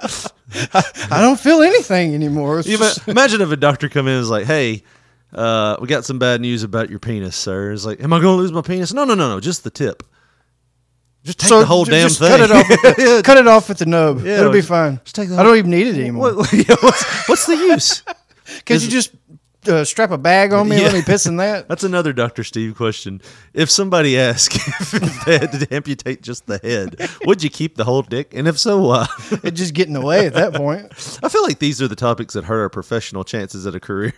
[1.10, 2.58] I don't feel anything anymore.
[2.58, 4.82] It's You just- imagine if a doctor come in and is like, "Hey,
[5.32, 8.36] uh, we got some bad news about your penis, sir." It's like, "Am I going
[8.36, 10.02] to lose my penis?" No, no, no, no, just the tip.
[11.24, 12.28] Just take the whole ju- damn just thing.
[12.36, 12.70] Cut it off.
[12.70, 14.22] At the, cut it off at the nub.
[14.24, 15.00] Yeah, It'll be just- fine.
[15.02, 16.34] just take the I don't even need it anymore.
[16.34, 16.52] What-
[16.82, 18.02] what's, what's the use?
[18.66, 19.10] Could you just
[19.68, 20.98] uh, strap a bag on me and let Yeah.
[20.98, 21.68] me piss in that?
[21.68, 22.44] That's another Dr.
[22.44, 23.20] Steve question.
[23.54, 24.54] If somebody asked
[24.94, 28.32] if they had to amputate just the head, would you keep the whole dick?
[28.34, 29.06] And if so, why?
[29.42, 30.86] It just get in the way at that point.
[31.22, 34.12] I feel like these are the topics that hurt our professional chances at a career.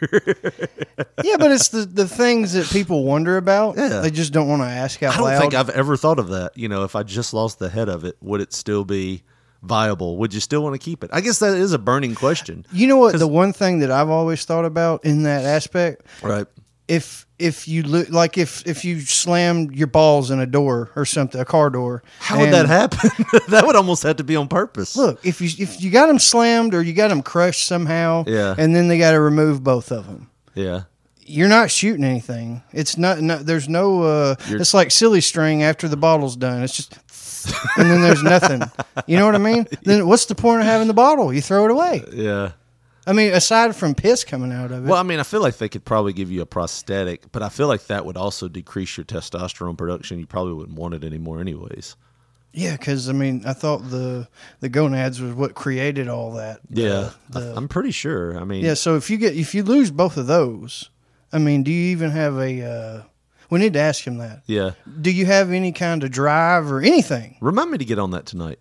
[1.25, 3.77] Yeah, but it's the, the things that people wonder about.
[3.77, 4.01] Yeah.
[4.01, 5.41] They just don't want to ask out I don't loud.
[5.41, 6.57] think I've ever thought of that.
[6.57, 9.23] You know, if I just lost the head of it, would it still be
[9.63, 10.17] viable?
[10.19, 11.11] Would you still want to keep it?
[11.13, 12.65] I guess that is a burning question.
[12.73, 13.19] you know what?
[13.19, 16.47] The one thing that I've always thought about in that aspect, Right.
[16.87, 21.05] if if you lo- like if if you slammed your balls in a door or
[21.05, 23.11] something, a car door, How would that happen?
[23.49, 24.97] that would almost have to be on purpose.
[24.97, 28.55] Look, if you if you got them slammed or you got them crushed somehow, Yeah.
[28.59, 30.31] and then they got to remove both of them.
[30.55, 30.83] Yeah.
[31.31, 32.63] You're not shooting anything.
[32.73, 33.21] It's not.
[33.21, 34.03] No, there's no.
[34.03, 36.63] Uh, You're- it's like silly string after the bottle's done.
[36.63, 36.99] It's just,
[37.77, 38.63] and then there's nothing.
[39.07, 39.67] You know what I mean?
[39.83, 41.33] Then what's the point of having the bottle?
[41.33, 42.03] You throw it away.
[42.13, 42.53] Yeah.
[43.07, 44.89] I mean, aside from piss coming out of it.
[44.89, 47.49] Well, I mean, I feel like they could probably give you a prosthetic, but I
[47.49, 50.19] feel like that would also decrease your testosterone production.
[50.19, 51.97] You probably wouldn't want it anymore, anyways.
[52.53, 54.29] yeah, because I mean, I thought the
[54.61, 56.61] the gonads was what created all that.
[56.69, 58.39] Yeah, the- I'm pretty sure.
[58.39, 58.75] I mean, yeah.
[58.75, 60.91] So if you get if you lose both of those,
[61.33, 62.63] I mean, do you even have a?
[62.63, 63.03] Uh,
[63.51, 64.43] we need to ask him that.
[64.47, 64.73] yeah.
[65.01, 67.37] Do you have any kind of drive or anything?
[67.41, 68.59] Remind me to get on that tonight.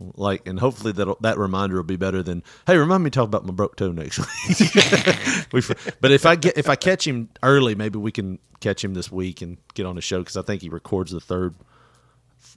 [0.00, 3.26] Like, and hopefully that that reminder will be better than, hey, remind me to talk
[3.26, 5.46] about my broke toe next week.
[5.52, 5.62] we,
[6.00, 9.10] but if I get if I catch him early, maybe we can catch him this
[9.12, 11.54] week and get on the show because I think he records the third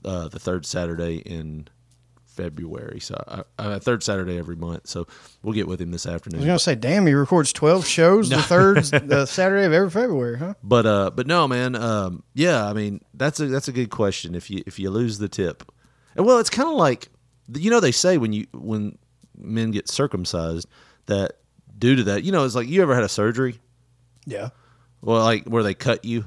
[0.04, 1.68] uh, the third Saturday in
[2.42, 3.00] February.
[3.00, 4.86] So uh, uh, third Saturday every month.
[4.86, 5.06] So
[5.42, 6.38] we'll get with him this afternoon.
[6.38, 9.90] I was gonna say, damn, he records twelve shows the third the Saturday of every
[9.90, 10.54] February, huh?
[10.62, 11.74] But uh, but no, man.
[11.74, 14.34] Um, yeah, I mean that's a that's a good question.
[14.34, 15.70] If you if you lose the tip,
[16.16, 17.08] and well, it's kind of like
[17.54, 18.96] you know they say when you when
[19.36, 20.68] men get circumcised
[21.06, 21.32] that
[21.78, 23.58] due to that, you know, it's like you ever had a surgery,
[24.26, 24.50] Yeah.
[25.00, 26.24] well, like where they cut you,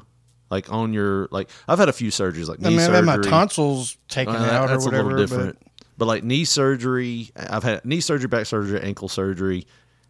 [0.50, 3.06] like on your like I've had a few surgeries like knee I mean, I've had
[3.06, 5.10] my tonsils taken Uh, that- out or that's whatever.
[5.10, 5.60] a little different.
[5.98, 9.68] But, like knee surgery, I've had knee surgery, back surgery, ankle surgery,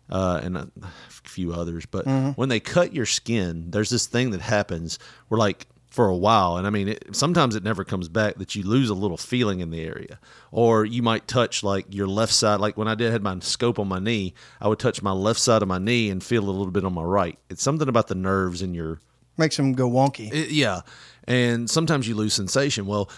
[0.09, 0.69] uh, and a
[1.09, 1.85] few others.
[1.85, 2.29] But Mm-hmm.
[2.31, 6.55] when they cut your skin, there's this thing that happens where, like, for a while,
[6.55, 8.35] and I mean, it, sometimes it never comes back.
[8.37, 12.07] That you lose a little feeling in the area, or you might touch like your
[12.07, 12.61] left side.
[12.61, 15.41] Like when I did had my scope on my knee, I would touch my left
[15.41, 17.37] side of my knee and feel a little bit on my right.
[17.49, 19.01] It's something about the nerves in your
[19.37, 20.31] Makes them go wonky.
[20.31, 20.79] it- yeah,
[21.25, 22.85] and sometimes you lose sensation.
[22.85, 23.09] Well,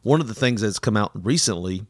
[0.00, 1.84] one of the things that's come out recently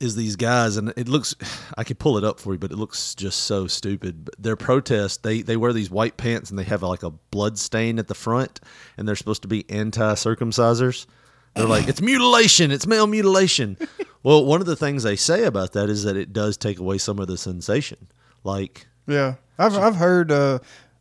[0.00, 1.34] is these guys, and it looks.
[1.76, 4.24] I could pull it up for you, but it looks just so stupid.
[4.24, 7.58] But Their protest, they they wear these white pants and they have like a blood
[7.58, 8.60] stain at the front,
[8.96, 11.06] and they're supposed to be anti-circumcisers.
[11.54, 13.76] They're like, it's mutilation, it's male mutilation.
[14.22, 16.98] well, one of the things they say about that is that it does take away
[16.98, 18.06] some of the sensation.
[18.44, 20.60] Like, Yeah, I've I've heard uh,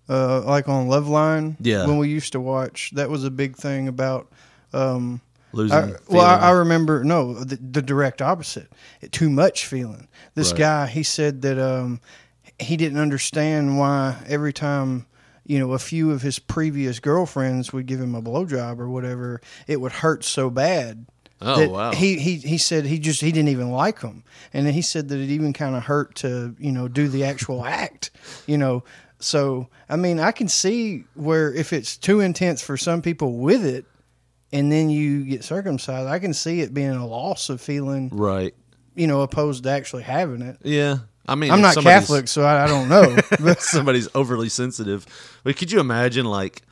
[0.09, 1.55] uh, like on Loveline.
[1.59, 1.85] Yeah.
[1.85, 4.31] when we used to watch, that was a big thing about.
[4.73, 5.77] Um, losing.
[5.77, 6.49] I, well, I.
[6.49, 8.71] I remember no, the, the direct opposite.
[9.11, 10.07] Too much feeling.
[10.35, 10.59] This Right.
[10.59, 12.01] guy, he said that um,
[12.59, 15.05] he didn't understand why every time.
[15.45, 19.41] You know, a few of his previous girlfriends would give him a blowjob or whatever.
[19.65, 21.07] It would hurt so bad.
[21.41, 21.91] Oh, wow.
[21.91, 25.09] He he he said he just he didn't even like them, and then he said
[25.09, 28.11] that it even kind of hurt to you know do the actual act.
[28.45, 28.83] You know,
[29.17, 33.65] so I mean, I can see where if it's too intense for some people with
[33.65, 33.85] it,
[34.51, 38.53] and then you get circumcised, I can see it being a loss of feeling, right.
[38.95, 40.57] you know, opposed to actually having it.
[40.63, 40.99] Yeah.
[41.27, 43.15] I mean, I'm not Catholic, so I, I don't know.
[43.39, 45.05] But somebody's overly sensitive.
[45.43, 46.63] But could you imagine, like,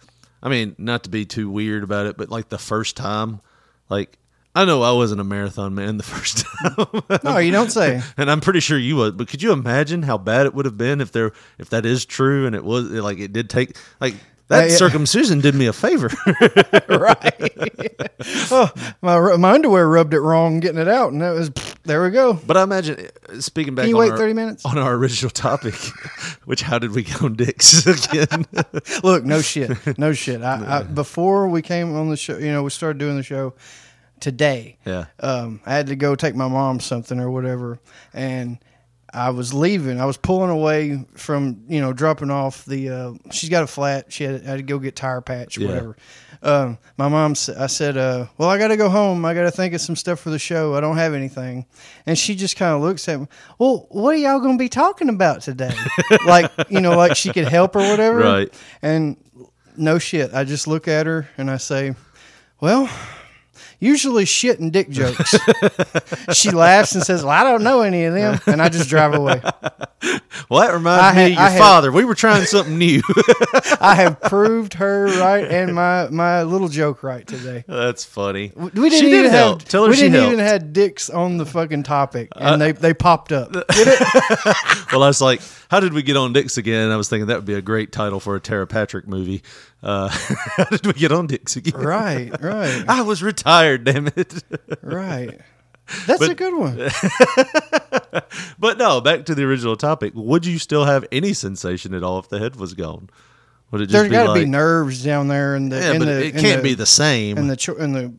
[0.41, 3.41] I mean, not to be too weird about it, but like the first time,
[3.89, 4.17] like,
[4.55, 8.01] I know I wasn't a marathon man the first time, no, you don't say.
[8.17, 9.15] and I'm pretty sure you would.
[9.15, 12.05] But could you imagine how bad it would have been if there, if that is
[12.05, 14.15] true, and it was like it did take like
[14.49, 14.75] that Uh, yeah.
[14.77, 16.09] circumcision did me a favor.
[16.89, 17.51] right.
[18.51, 21.51] oh, my my underwear rubbed it wrong getting it out, and that was
[21.83, 22.33] there we go.
[22.33, 23.07] but I imagine,
[23.39, 24.65] speaking back, Can you on wait our- 30 minutes?
[24.65, 25.75] on our original topic,
[26.45, 28.45] which how did we get on dicks again?
[29.03, 30.41] Look, no shit, no shit.
[30.41, 33.53] I, I before we came on the show, you know, we started doing the show
[34.19, 34.77] today.
[34.85, 37.79] yeah, Um, I had to go take my mom something or whatever,
[38.13, 38.57] and
[39.13, 40.01] I was leaving.
[40.01, 42.89] I was pulling away from you know dropping off the.
[42.89, 44.11] Uh, she's got a flat.
[44.11, 45.67] She had, had to go get tire patch or Yeah.
[45.67, 45.97] whatever.
[46.43, 49.25] Um, my mom, I said, uh, "Well, I got to go home.
[49.25, 50.75] I got to think of some stuff for the show.
[50.75, 51.65] I don't have anything."
[52.05, 53.27] And she just kind of looks at me.
[53.57, 55.73] Well, what are y'all going to be talking about today?
[56.27, 58.19] like you know, like she could help or whatever.
[58.19, 58.53] Right.
[58.81, 59.17] And
[59.77, 60.33] no shit.
[60.33, 61.95] I just look at her and I say,
[62.59, 62.89] "Well."
[63.79, 65.35] Usually shit and dick jokes.
[66.33, 69.13] she laughs and says, "Well, I don't know any of them," and I just drive
[69.13, 69.39] away.
[70.49, 71.91] Well, that reminds I me had- of your I had- father.
[71.91, 73.01] We were trying something new.
[73.81, 77.65] I have proved her right and my my little joke right today.
[77.67, 78.51] That's funny.
[78.55, 79.61] We didn't she even did help.
[79.61, 80.29] have Tell her we she didn't helped.
[80.29, 83.51] Uh, even have dicks on the fucking topic, and they they popped up.
[83.53, 84.91] Get it?
[84.91, 86.91] well, I was like, how did we get on Dicks again?
[86.91, 89.43] I was thinking that would be a great title for a Tera Patrick movie.
[89.83, 90.07] Uh,
[90.57, 91.79] how did we get on Dicks again?
[91.81, 94.43] Right, right, I was retired, damn it.
[94.81, 95.39] right.
[96.05, 96.77] That's But- a good one.
[98.59, 100.13] but no, back to the original topic.
[100.15, 103.09] Would you still have any sensation at all if the head was gone?
[103.71, 105.99] Would it just There's got to like, be nerves down there, in the Yeah, in
[105.99, 107.37] but the it can't the, be the same.
[107.37, 108.13] in the in the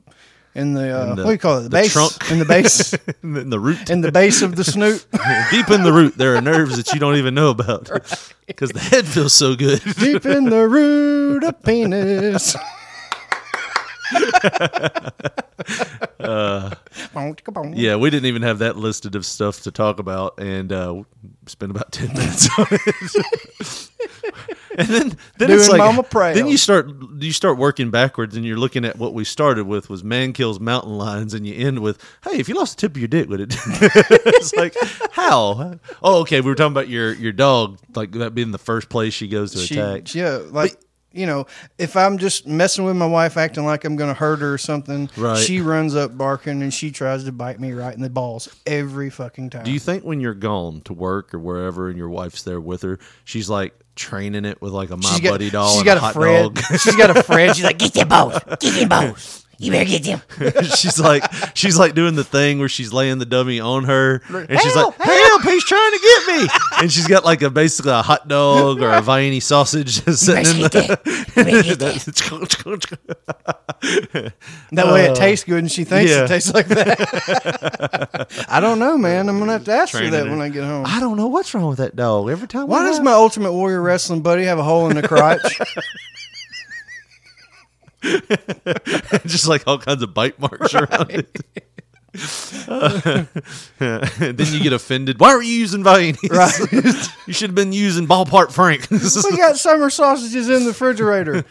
[0.54, 1.62] in the, uh, In the- what do you call it?
[1.62, 2.30] The, the base trunk.
[2.30, 3.90] in the base in the root.
[3.90, 5.06] in the base of the snoot.
[5.50, 7.90] Deep in the root, there are nerves that you don't even know about
[8.46, 9.80] because the head feels so good.
[9.98, 12.56] Deep in the root of penis.
[16.20, 16.74] Uh,
[17.74, 21.02] Yeah, we didn't even have that listed of stuff to talk about, and uh,
[21.46, 23.90] spent about ten minutes on it.
[24.82, 26.88] and then, then it's Doing like, Mama then you start
[27.18, 30.60] you start working backwards, and you're looking at what we started with was man kills
[30.60, 33.28] mountain lions, and you end with, hey, if you lost the tip of your dick,
[33.28, 33.56] would it?
[33.66, 34.76] it's like
[35.10, 35.78] how?
[36.00, 39.12] Oh, okay, we were talking about your your dog, like that being the first place
[39.14, 40.14] she goes to She, attack.
[40.14, 40.78] yeah, like
[41.18, 41.46] you know,
[41.78, 44.59] if I'm just messing with my wife, acting like I'm going to hurt her or
[44.59, 45.37] something, Right.
[45.38, 49.11] she runs up barking and she tries to bite me right in the balls every
[49.11, 49.64] fucking time.
[49.64, 52.83] Do you think when you're gone to work or wherever, and your wife's there with
[52.83, 55.85] her, she's like training it with like a my She's got- buddy doll she's and
[55.87, 56.54] got a a hot Fred.
[56.54, 56.78] dog?
[56.78, 57.57] She's got a Fred.
[57.57, 58.61] She's like, Get your both.
[58.61, 59.44] Get your both.
[59.61, 60.23] You better get them.
[60.77, 61.25] she's like
[61.57, 64.94] she's like doing the thing where she's laying the dummy on her and she's like
[64.94, 68.81] help he's trying to get me and she's got like a basically a hot dog
[68.81, 70.99] or a Viennese sausage sitting in the
[74.73, 76.25] that way it uh, tastes good and she thinks yeah.
[76.25, 78.29] it tastes like that.
[78.49, 79.29] I don't know, man.
[79.29, 80.31] I'm going to have to ask her that her.
[80.31, 80.85] when I get home.
[80.87, 83.12] I don't know what's wrong with that dog every time Why we does have- my
[83.12, 85.61] Ultimate Warrior wrestling buddy have a hole in the crotch?
[89.26, 91.40] just like all kinds of bite marks around it
[92.66, 93.24] Uh,
[93.78, 95.20] then you get offended.
[95.20, 96.18] Why are you using Viennese?
[96.30, 96.58] Right.
[97.26, 98.90] you should have been using Ballpark Frank.
[98.90, 101.42] we got summer sausages in the refrigerator.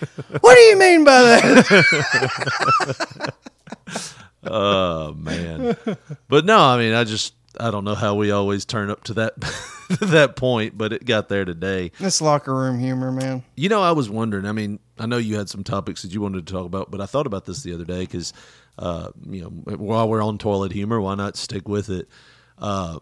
[0.41, 3.33] What do you mean by that?
[4.43, 5.75] Oh man.
[6.27, 9.13] But no, I mean, I just I don't know how we always turn up to
[9.15, 9.33] that
[10.01, 11.91] that point, but it got there today.
[11.99, 13.43] This locker room humor, man.
[13.55, 14.45] You know, I was wondering.
[14.45, 17.01] I mean, I know you had some topics that you wanted to talk about, but
[17.01, 18.33] I thought about this the other day because,
[18.77, 22.07] uh, you know, while we're on toilet humor, why not stick with it?
[22.57, 22.99] Uh,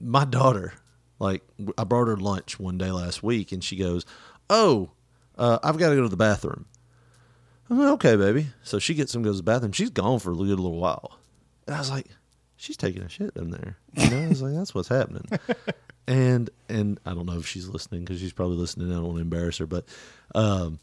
[0.00, 0.74] my daughter,
[1.18, 1.42] like,
[1.78, 4.04] I brought her lunch one day last week, and she goes,
[4.50, 4.90] "Oh,
[5.38, 6.66] uh, I've got to go to the bathroom."
[7.70, 9.72] I'm like, "Okay, baby." So she gets some, goes to the bathroom.
[9.72, 11.18] She's gone for a good little while,
[11.66, 12.08] and I was like,
[12.56, 15.26] "She's taking a shit in there." You know, I was like, "That's what's happening."
[16.06, 18.90] and and I don't know if she's listening because she's probably listening.
[18.90, 19.84] I don't want to embarrass her, but
[20.34, 20.78] um,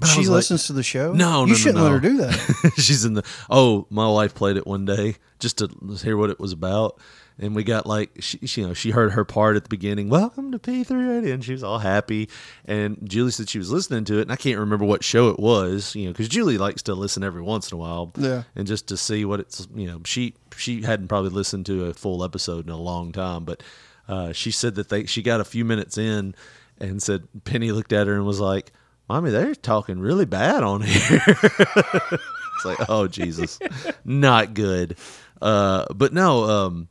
[0.00, 1.12] but She was like- listens to the show.
[1.12, 1.82] No, no, you no, shouldn't no.
[1.84, 2.72] let her do that.
[2.76, 3.24] she's in the.
[3.50, 5.68] Oh, my wife played it one day just to
[6.02, 6.98] hear what it was about,
[7.38, 10.08] and we got like she, she you know, she heard her part at the beginning.
[10.08, 12.28] Welcome to P three Radio, and she was all happy.
[12.64, 15.38] And Julie said she was listening to it, and I can't remember what show it
[15.38, 18.42] was, you know, because Julie likes to listen every once in a while, Yeah.
[18.56, 21.94] and just to see what it's, you know, she she hadn't probably listened to a
[21.94, 23.62] full episode in a long time, but
[24.08, 26.34] uh, she said that they she got a few minutes in,
[26.78, 28.72] and said Penny looked at her and was like.
[29.08, 31.22] Mommy, they're talking really bad on here.
[31.26, 33.58] it's like, oh Jesus,
[34.04, 34.96] not good.
[35.40, 36.88] Uh, but no, um,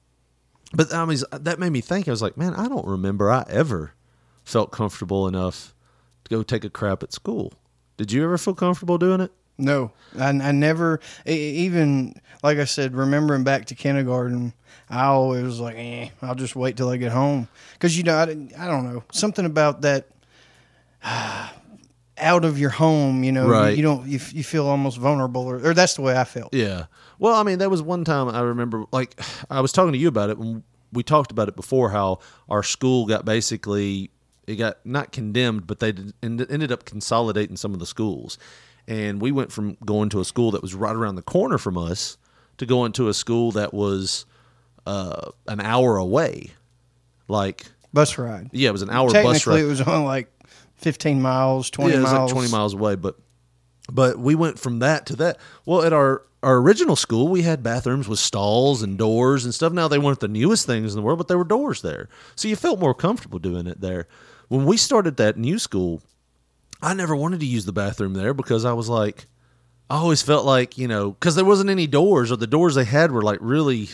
[0.73, 2.07] but I mean, that made me think.
[2.07, 3.93] I was like, man, I don't remember I ever
[4.43, 5.75] felt comfortable enough
[6.23, 7.53] to go take a crap at school.
[7.97, 9.31] Did you ever feel comfortable doing it?
[9.57, 14.53] No, I, I never even like I said, remembering back to kindergarten,
[14.89, 18.15] I always was like, eh, I'll just wait till I get home because you know
[18.15, 20.07] I, I don't know something about that
[22.19, 23.23] out of your home.
[23.23, 23.77] You know, you- Right.
[23.77, 26.53] you, don't you, you feel almost vulnerable, or, or that's the way I felt.
[26.53, 26.85] Yeah.
[27.19, 30.07] Well, I mean, that was one time I remember, like, I was talking to you
[30.07, 34.09] about it when we talked about it before, how our school got basically,
[34.45, 38.37] it got not condemned, but they did, end- ended up consolidating some of the schools.
[38.87, 41.77] And we went from going to a school that was right around the corner from
[41.77, 42.17] us
[42.57, 44.25] to going to a school that was
[44.85, 46.51] uh, an hour away.
[47.27, 48.49] like Bus ride.
[48.51, 49.59] yeah, it was an hour bus ride.
[49.59, 50.31] it was only like
[50.77, 52.31] 15 miles, 20 yeah, it was miles.
[52.31, 53.15] like 20 miles away, but
[53.89, 55.37] but we went from that to that.
[55.65, 59.73] Well, at our our original school, we had bathrooms with stalls and doors and stuff.
[59.73, 62.47] Now they weren't the newest things in the world, but there were doors there, so
[62.47, 64.07] you felt more comfortable doing it there.
[64.49, 66.01] When we started that new school,
[66.81, 69.25] I never wanted to use the bathroom there because I was like,
[69.89, 72.85] I always felt like you know, because there wasn't any doors, or the doors they
[72.85, 73.89] had were like really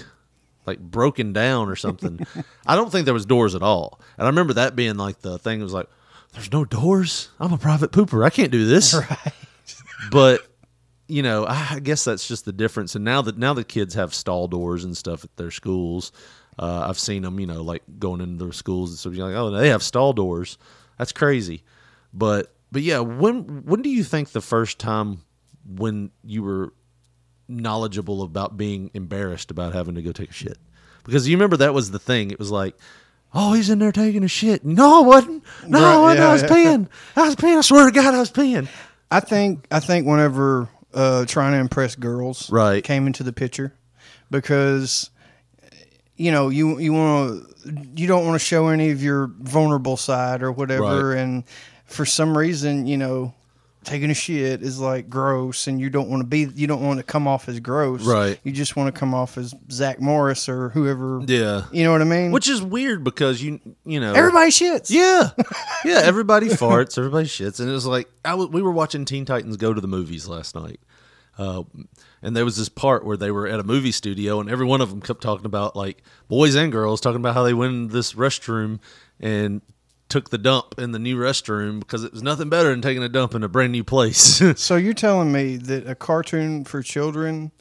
[0.65, 2.25] like broken down or something.
[2.65, 3.99] I don't think there was doors at all.
[4.17, 5.89] And I remember that being like the thing it was like,
[6.33, 7.29] there's no doors.
[7.39, 8.25] I'm a private pooper.
[8.25, 8.93] I can't do this.
[9.09, 9.33] Right.
[10.11, 10.45] But
[11.07, 12.95] you know, I guess that's just the difference.
[12.95, 16.11] And now that now the kids have stall doors and stuff at their schools,
[16.59, 17.39] uh, I've seen them.
[17.39, 19.13] You know, like going into their schools and stuff.
[19.13, 20.57] You're like, oh, they have stall doors.
[20.97, 21.63] That's crazy.
[22.13, 25.19] But but yeah, when when do you think the first time
[25.65, 26.73] when you were
[27.47, 30.57] knowledgeable about being embarrassed about having to go take a shit?
[31.03, 32.31] Because you remember that was the thing.
[32.31, 32.75] It was like,
[33.33, 34.63] oh, he's in there taking a shit.
[34.65, 35.43] No, I wasn't.
[35.67, 36.25] No, I, wasn't.
[36.25, 36.49] I was yeah.
[36.49, 36.87] peeing.
[37.15, 37.57] I was peeing.
[37.57, 38.67] I swear to God, I was peeing.
[39.11, 42.83] I think I think whenever uh, trying to impress girls Right.
[42.83, 43.73] came into the picture
[44.31, 45.09] because
[46.15, 49.97] you know you you want to you don't want to show any of your vulnerable
[49.97, 51.17] side or whatever Right.
[51.19, 51.43] and
[51.85, 53.33] for some reason you know
[53.85, 56.97] taking a shit is like gross and you don't want to be you don't want
[56.99, 58.39] to come off as gross Right.
[58.43, 61.65] you just want to come off as Zach Morris or whoever Yeah.
[61.71, 65.29] you know what I mean Which is weird because you you know everybody shits Yeah,
[65.85, 66.01] yeah.
[66.03, 66.97] Everybody farts.
[66.97, 69.81] Everybody shits, and it was like I w- we were watching Teen Titans go to
[69.81, 70.79] the movies last night,
[71.37, 71.63] uh,
[72.21, 74.79] and there was this part where they were at a movie studio, and every one
[74.81, 77.87] of them kept talking about like boys and girls talking about how they went in
[77.89, 78.79] this restroom
[79.19, 79.61] and
[80.13, 83.09] took the dump in the new restroom because it was nothing better than taking a
[83.09, 84.43] dump in a brand new place.
[84.55, 87.51] So you're telling me that a cartoon for children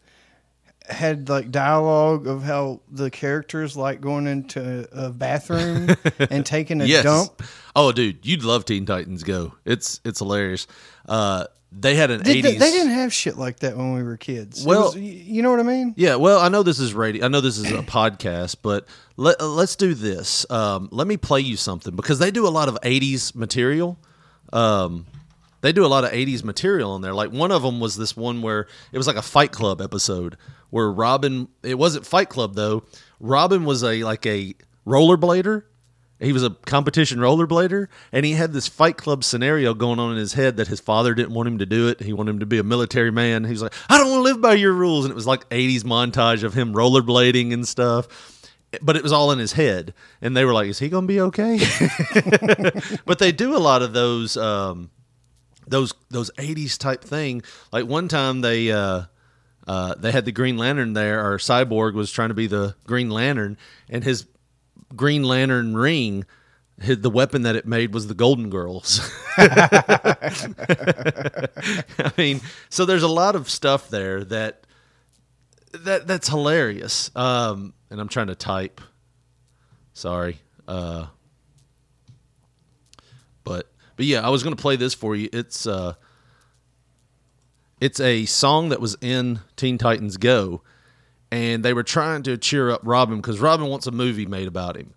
[0.87, 5.97] had like dialogue of how the characters like going into a bathroom
[6.31, 7.05] and taking a yes.
[7.05, 7.43] dump?
[7.75, 9.55] Oh, dude, you'd love Teen Titans Go.
[9.65, 10.67] It's it's hilarious.
[11.09, 12.59] Uh, they had an They, eighties.
[12.59, 14.65] they didn't have shit like that when we were kids.
[14.65, 15.95] Well- was- you know what I mean?
[15.97, 17.25] Yeah, well, I know this is radio.
[17.25, 20.49] I know this is a podcast, but let, let's do this.
[20.51, 23.99] Um, let me play you something because they do a lot of '80s material.
[24.53, 25.07] Um,
[25.63, 27.15] they do a lot of '80s material in there.
[27.15, 30.37] Like one of them was this one where it was like a Fight Club episode
[30.71, 31.49] where Robin.
[31.63, 32.85] It wasn't Fight Club though.
[33.21, 34.55] Robin was a like a
[34.87, 35.63] rollerblader.
[36.23, 40.19] He was a competition rollerblader, and he had this Fight Club scenario going on in
[40.19, 42.01] his head that his father didn't want him to do it.
[42.01, 43.45] He wanted him to be a military man.
[43.45, 45.49] He was like, "I don't want to live by your rules," and it was like
[45.49, 48.39] '80s montage of him rollerblading and stuff.
[48.81, 51.09] But it was all in his head, and they were like, "Is he going to
[51.09, 51.59] be okay?"
[53.05, 54.91] but they do a lot of those um,
[55.67, 57.43] those those 80s type thing.
[57.73, 59.03] Like one time they uh,
[59.67, 63.11] uh, they had the Green Lantern there, or Cyborg was trying to be the Green
[63.11, 63.59] Lantern,
[63.89, 64.27] and his
[64.97, 66.25] Green Lantern ring,
[66.79, 69.01] the weapon that it made was the Golden Girls.
[69.37, 70.31] I
[72.17, 74.67] mean, so there's a lot of stuff there that
[75.73, 77.11] that that's hilarious.
[77.17, 78.81] Um, and I'm trying to type.
[79.93, 80.39] Sorry.
[80.67, 81.07] Uh,
[83.45, 85.29] but but yeah, I was going to play this for you.
[85.33, 85.95] It's uh
[87.81, 90.63] it's a song that was in Teen Titans Go
[91.33, 94.77] and they were trying to cheer up Robin because Robin wants a movie made about
[94.77, 94.93] him.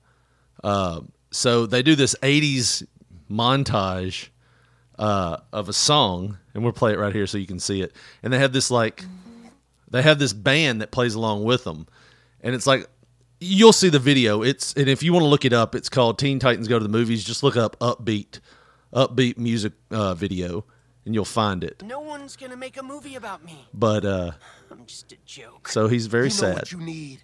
[0.66, 2.86] Um, so they do this 80s
[3.32, 4.28] montage
[5.00, 7.96] uh, of a song, and we'll play it right here so you can see it.
[8.22, 9.06] And they have this like,
[9.90, 11.88] they have this band that plays along with them,
[12.42, 12.86] and it's like
[13.40, 14.42] you'll see the video.
[14.42, 16.84] It's and if you want to look it up, it's called Teen Titans Go to
[16.84, 17.24] the Movies.
[17.24, 18.42] Just look up upbeat,
[18.94, 20.66] upbeat music uh, video,
[21.06, 21.84] and you'll find it.
[21.84, 23.68] No one's gonna make a movie about me.
[23.74, 24.32] But uh,
[24.72, 25.68] I'm just a joke.
[25.68, 26.56] so he's very you know sad.
[26.56, 27.22] what you need?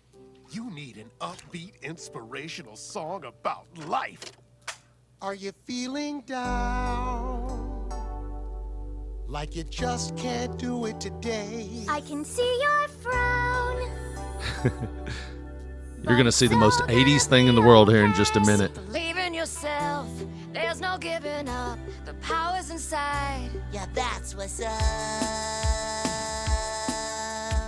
[0.52, 4.32] You need an upbeat, inspirational song about life.
[5.22, 7.90] Are you feeling down?
[9.28, 11.86] Like you just can't do it today?
[11.88, 13.92] I can see your frown.
[16.04, 18.74] You're gonna see the most '80s thing in the world here in just a minute.
[18.74, 20.10] Believe in yourself.
[20.52, 21.80] There's no giving up.
[22.06, 23.50] The power's inside.
[23.72, 24.68] Yeah, that's what's up.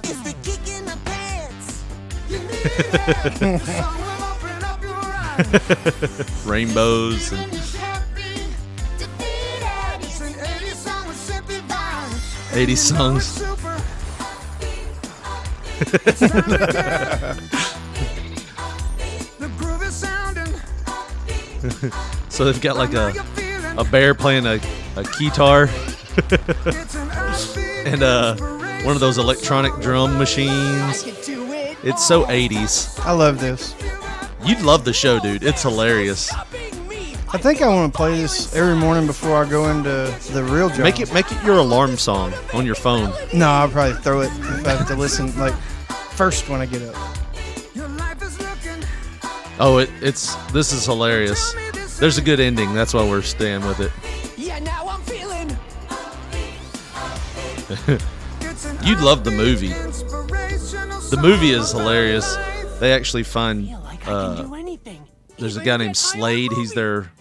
[0.04, 1.84] It's the kick in the pants.
[2.28, 3.62] You need it.
[3.62, 6.46] Someone open up your eyes.
[6.46, 7.54] Rainbows and
[10.24, 12.12] 80 song with Simply Vine.
[12.52, 13.44] 80s songs.
[19.40, 20.54] The groove is sounding.
[22.30, 23.12] so they've got like a
[23.78, 24.60] a bear playing a,
[24.96, 25.64] a guitar
[27.86, 28.36] and uh
[28.84, 31.04] one of those electronic drum machines.
[31.86, 33.00] It's so 80s.
[33.06, 33.76] I love this.
[34.46, 35.44] You'd love the show, dude.
[35.44, 36.32] It's hilarious.
[36.34, 40.70] I think I want to play this every morning before I go into the real
[40.70, 40.82] job.
[40.82, 43.12] Make it make it your alarm song on your phone.
[43.34, 45.54] No, I'll probably throw it if I have to listen like
[46.16, 46.96] first when I get up.
[49.60, 51.56] Oh, it, it's this is hilarious.
[52.00, 52.74] There's a good ending.
[52.74, 53.92] That's why we're staying with it.
[54.38, 55.50] Yeah, now I'm feeling.
[58.84, 59.70] You'd love the movie.
[61.10, 62.36] The movie is hilarious.
[62.80, 63.74] They actually find
[64.06, 64.48] uh,
[65.38, 66.52] there's a guy named Slade.
[66.52, 67.12] He's their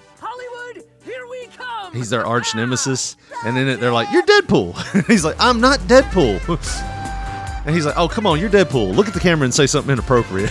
[1.92, 5.78] he's their arch nemesis, and in it they're like, "You're Deadpool." he's like, "I'm not
[5.80, 6.40] Deadpool."
[7.66, 8.94] and he's like, "Oh, come on, you're Deadpool.
[8.94, 10.50] Look at the camera and say something inappropriate."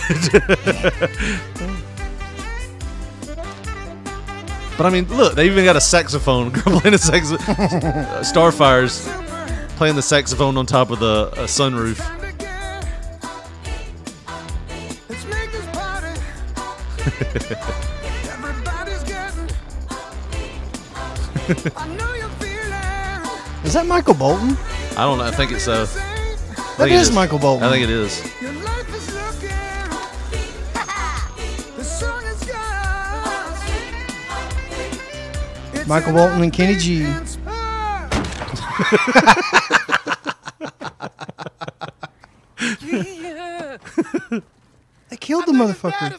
[4.76, 6.50] But I mean, look, they even got a saxophone.
[6.50, 7.32] Girl playing a sax.
[7.32, 9.08] uh, Starfire's
[9.76, 11.98] playing the saxophone on top of the uh, sunroof.
[15.08, 16.20] Let's make this party.
[18.30, 19.48] Everybody's getting.
[21.76, 23.64] I know you're feeling.
[23.66, 24.56] Is that Michael Bolton?
[24.96, 25.24] I don't know.
[25.24, 25.86] I think it's uh.
[25.90, 25.94] I
[26.78, 27.64] That think it is Michael Bolton.
[27.66, 28.20] I think it is.
[35.86, 37.06] Michael Bolton and Kenny G.
[45.10, 46.18] They killed the motherfucker.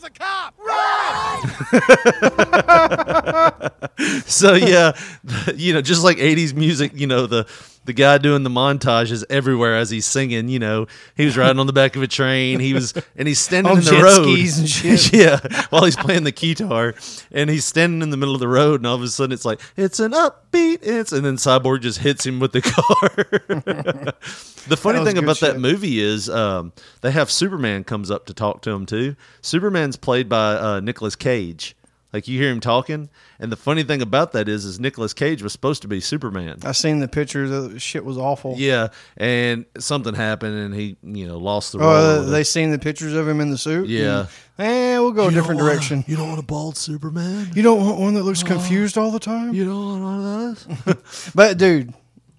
[4.27, 4.95] so yeah,
[5.55, 7.47] you know, just like '80s music, you know, the
[7.85, 10.49] the guy doing the montages everywhere as he's singing.
[10.49, 12.59] You know, he was riding on the back of a train.
[12.59, 14.69] He was, and he's standing in the road, skis and
[15.01, 15.13] shit.
[15.13, 16.95] yeah, while he's playing the guitar,
[17.31, 19.45] and he's standing in the middle of the road, and all of a sudden it's
[19.45, 23.09] like it's an upbeat, it's, and then Cyborg just hits him with the car.
[24.67, 28.61] the funny thing about that movie is um, they have Superman comes up to talk
[28.63, 29.15] to him too.
[29.41, 31.75] Superman's played by uh, Nicolas Cage.
[32.13, 33.09] Like you hear him talking,
[33.39, 36.59] and the funny thing about that is, is Nicolas Cage was supposed to be Superman.
[36.63, 37.49] I seen the pictures.
[37.49, 38.53] The shit was awful.
[38.55, 41.95] Yeah, and something happened, and he, you know, lost the Oh, role.
[41.95, 43.89] uh, they seen the pictures of him in the suit.
[43.89, 44.27] Yeah.
[44.59, 46.03] And, eh, we'll go a You don't different wanna- direction.
[46.07, 47.49] You don't want a bald Superman.
[47.55, 49.55] You don't want one that looks confused all the time.
[49.55, 51.31] You don't want one of those.
[51.35, 51.95] But dude,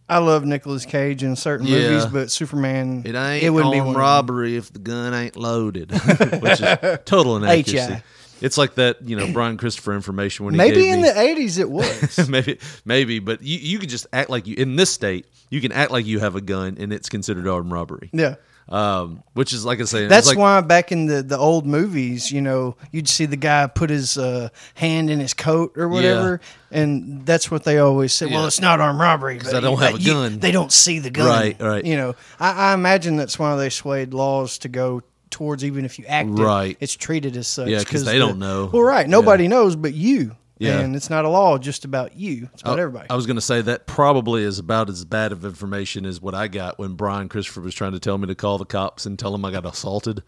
[0.09, 1.79] I love Nicolas Cage in certain Yeah.
[1.89, 4.01] movies, but Superman, It ain't it wouldn't be on one of them.
[4.03, 5.91] robbery if the gun ain't loaded,
[6.41, 7.97] which is total inaccuracy.
[8.41, 11.59] It's like that, you know, Brian Christopher information when he Maybe in me- the eighties
[11.59, 12.29] it was.
[12.29, 15.27] maybe, maybe, but you, you can just act like you in this state.
[15.51, 18.11] You can act like you have a gun, and it's considered armed robbery.
[18.13, 18.37] yeah.
[18.67, 22.33] Um, which is like I say, That's like, why back in the, the old movies,
[22.33, 26.41] you know, you'd see the guy put his uh, hand in his coat or whatever,
[26.71, 28.25] and that's what they always say.
[28.25, 30.39] Well, it's not armed robbery 'Cause but I don't have a you- gun.
[30.39, 31.27] they don't see the gun.
[31.27, 31.85] Right, right.
[31.85, 35.03] You know, I, I imagine that's why they swayed laws to go
[35.35, 36.77] towards even if you act it, Right.
[36.81, 37.69] it's treated as such.
[37.69, 38.71] Yeah, 'cause they the- don't know.
[38.73, 39.09] Well, right.
[39.09, 40.37] Nobody knows but you.
[40.59, 40.79] Yeah.
[40.79, 42.49] And it's not a law just about you.
[42.55, 43.11] It's about I- everybody.
[43.11, 46.33] I was going to say that probably is about as bad of information as what
[46.35, 49.19] I got when Brian Christopher was trying to tell me to call the cops and
[49.19, 50.23] tell them I got assaulted.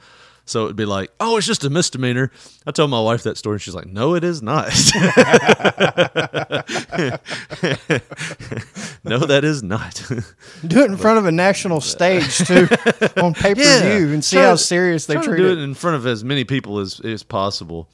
[0.44, 2.30] So it'd be like, oh, it's just a misdemeanor.
[2.66, 4.68] I told my wife that story, and she's like, no, it is not.
[9.08, 9.94] no, that is not.
[10.66, 12.68] do it in front of a national stage too,
[13.16, 15.52] on pay per view, and see how serious they treat do it.
[15.52, 17.88] it in front of as many people as, as possible.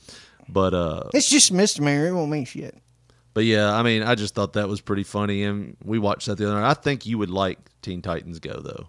[0.48, 2.08] But uh, It's just misdemeanor.
[2.08, 2.76] It won't mean shit.
[3.34, 6.36] But yeah, I mean, I just thought that was pretty funny, and we watched that
[6.36, 6.68] the other night.
[6.70, 8.88] I think you would like Teen Titans Go though,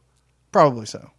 [0.51, 1.09] Probably so.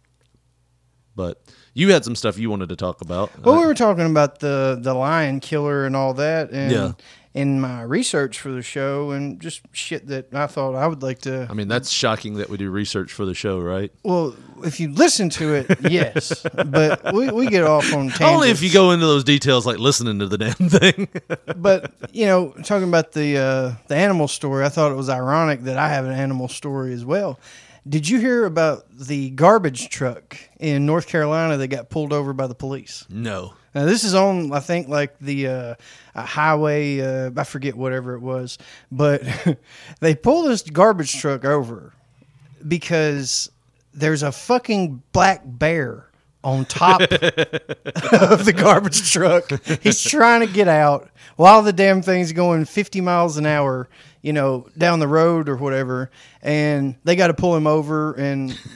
[1.15, 1.41] but
[1.73, 3.31] you had some stuff you wanted to talk about.
[3.43, 6.91] Well, Uh, we were talking about the the lion killer and all that, and Yeah.
[7.35, 11.19] In my research for the show, and just shit that I thought I would like
[11.23, 11.45] to.
[11.49, 13.91] I mean, that's shocking that we do research for the show, right?
[14.03, 14.33] Well,
[14.63, 18.21] if you listen to it, yes, but we, we get off on tangents.
[18.21, 21.09] Only if you go into those details, like listening to the damn thing.
[21.57, 25.63] but you know, talking about the uh, the animal story, I thought it was ironic
[25.63, 27.37] that I have an animal story as well.
[27.87, 32.47] Did you hear about the garbage truck in North Carolina that got pulled over by
[32.47, 33.05] the police?
[33.09, 33.53] no.
[33.75, 35.75] Now this is on, I think, like the uh,
[36.15, 37.01] highway.
[37.01, 38.57] Uh, I forget whatever it was,
[38.89, 39.21] but
[39.99, 41.91] they pull this garbage truck over
[42.65, 43.51] because
[43.93, 46.09] there's a fucking black bear
[46.41, 49.49] on top of the garbage truck.
[49.81, 53.89] He's trying to get out while the damn thing's going 50 miles an hour,
[54.25, 56.09] you know, down the road or whatever.
[56.41, 58.57] And they got to pull him over and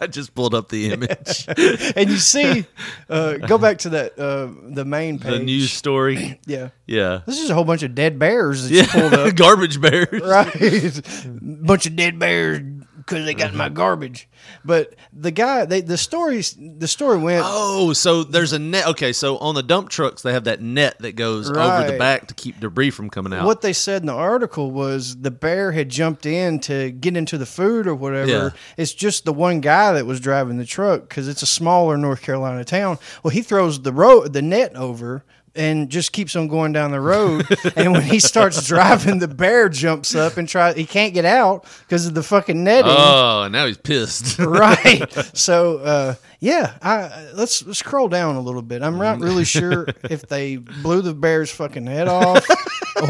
[0.00, 1.46] I just pulled up the image.
[1.96, 2.64] and you see,
[3.10, 5.32] uh, go back to that uh, the main page.
[5.32, 6.40] the news story.
[6.46, 6.68] Yeah.
[6.86, 7.22] Yeah.
[7.26, 8.82] This is a whole bunch of dead bears that Yeah.
[8.82, 9.34] you pulled up.
[9.36, 10.22] Garbage bears.
[10.22, 11.02] Right.
[11.42, 12.60] bunch of dead bears
[13.06, 13.74] because they got my mm-hmm.
[13.74, 14.28] garbage.
[14.64, 17.42] But the guy, they, the stories, the story went.
[17.44, 18.86] Oh, so there's a net.
[18.88, 22.26] Okay, so on the dump trucks they have that net that goes over the back
[22.28, 23.46] to keep debris from coming out.
[23.46, 27.38] What they said in the article was the bear had jumped in to get into
[27.38, 28.30] the food or whatever.
[28.30, 28.50] Yeah.
[28.76, 32.22] It's just the one guy that was driving the truck because it's a smaller North
[32.22, 32.98] Carolina town.
[33.22, 35.24] Well, he throws the road, the net over.
[35.56, 37.46] And just keeps on going down the road,
[37.76, 40.76] and when he starts driving, the bear jumps up and tries.
[40.76, 42.92] He can't get out because of the fucking netting.
[42.94, 44.38] Oh, now he's pissed.
[44.38, 45.10] right.
[45.32, 48.82] So uh, yeah, I, let's let's scroll down a little bit.
[48.82, 52.46] I'm not really sure if they blew the bear's fucking head off,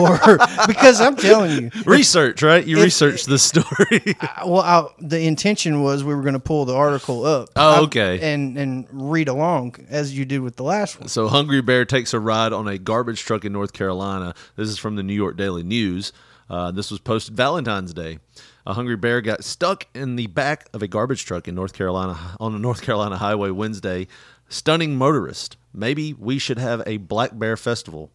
[0.00, 2.64] or because I'm telling you, Research, right?
[2.66, 4.16] You researched this story.
[4.20, 7.50] I- well, I, the intention was we were going to pull the article up.
[7.56, 8.20] Oh, okay.
[8.32, 11.08] and and read along as you did with the last one.
[11.08, 14.34] So, Hungry Bear takes a ride on a garbage truck in North Carolina.
[14.56, 16.12] This is from the New York Daily News.
[16.48, 18.18] Uh, this was posted Valentine's Day.
[18.66, 22.18] A hungry bear got stuck in the back of a garbage truck in North Carolina
[22.40, 24.08] on a North Carolina highway Wednesday,
[24.48, 25.56] stunning motorist.
[25.72, 28.10] Maybe we should have a Black Bear Festival.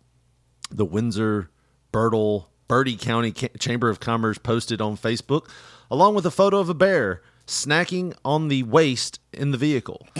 [0.69, 1.49] The Windsor
[1.91, 5.49] Birtle Bertie County Chamber of Commerce posted on Facebook,
[5.89, 10.07] along with a photo of a bear snacking on the waste in the vehicle.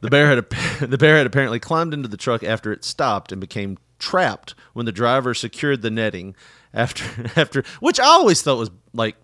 [0.00, 0.48] The bear had
[0.90, 4.86] the bear had apparently climbed into the truck after it stopped and became trapped when
[4.86, 6.36] the driver secured the netting
[6.72, 7.04] after
[7.36, 9.16] after which I always thought was like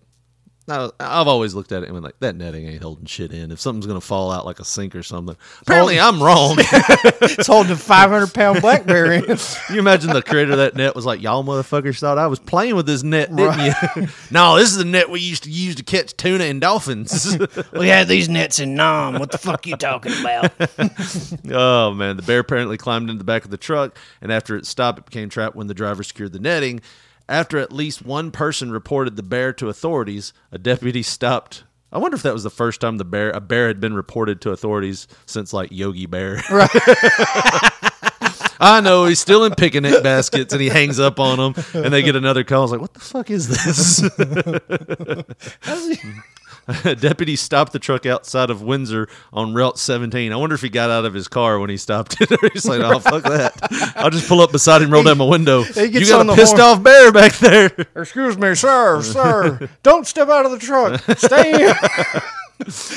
[0.67, 3.51] I- I've always looked at it and been like that netting ain't holding shit in.
[3.51, 6.55] If something's gonna fall out like a sink or something, apparently I'm wrong.
[6.59, 9.23] it's holding a 500 pound black bear in.
[9.69, 12.75] you imagine the creator of that net was like, y'all motherfuckers thought I was playing
[12.75, 13.59] with this net, didn't
[13.95, 14.07] you?
[14.31, 17.37] no, this is the net we used to use to catch tuna and dolphins.
[17.73, 19.19] we had these nets in Nam.
[19.19, 20.51] What the fuck you talking about?
[21.51, 24.65] oh man, the bear apparently climbed into the back of the truck, and after it
[24.65, 26.81] stopped, it became trapped when the driver secured the netting.
[27.27, 31.63] After at least one person reported the bear to authorities, a deputy stopped.
[31.91, 34.41] I wonder if that was the first time the bear a bear had been reported
[34.41, 36.41] to authorities since like Yogi Bear.
[36.51, 36.69] Right.
[38.59, 42.01] I know he's still in picnic baskets and he hangs up on them, and they
[42.01, 42.59] get another call.
[42.59, 44.01] I was like, "What the fuck is this?"
[46.67, 50.31] A deputy stopped the truck outside of Windsor on Route 17.
[50.31, 52.29] I wonder if he got out of his car when he stopped it.
[52.53, 53.93] He's like, "Oh fuck that!
[53.95, 56.77] I'll just pull up beside him, roll down my window." You got a pissed horn.
[56.77, 57.65] off bear back there.
[57.95, 59.69] Excuse me, sir, sir.
[59.83, 60.99] Don't step out of the truck.
[61.17, 61.75] Stay in.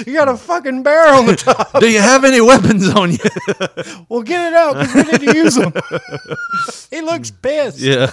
[0.06, 1.80] you got a fucking bear on the top.
[1.80, 3.18] Do you have any weapons on you?
[4.08, 5.72] Well, get it out because we need to use them.
[6.90, 7.80] he looks pissed.
[7.80, 8.12] yeah.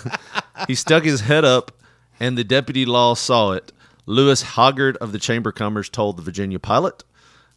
[0.68, 1.72] He stuck his head up,
[2.20, 3.72] and the deputy law saw it.
[4.06, 7.04] Lewis Hoggard of the Chamber of Commerce told the Virginia Pilot,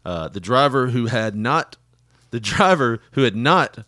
[0.04, 1.76] uh, the driver who had not,
[2.30, 3.78] the driver who had not.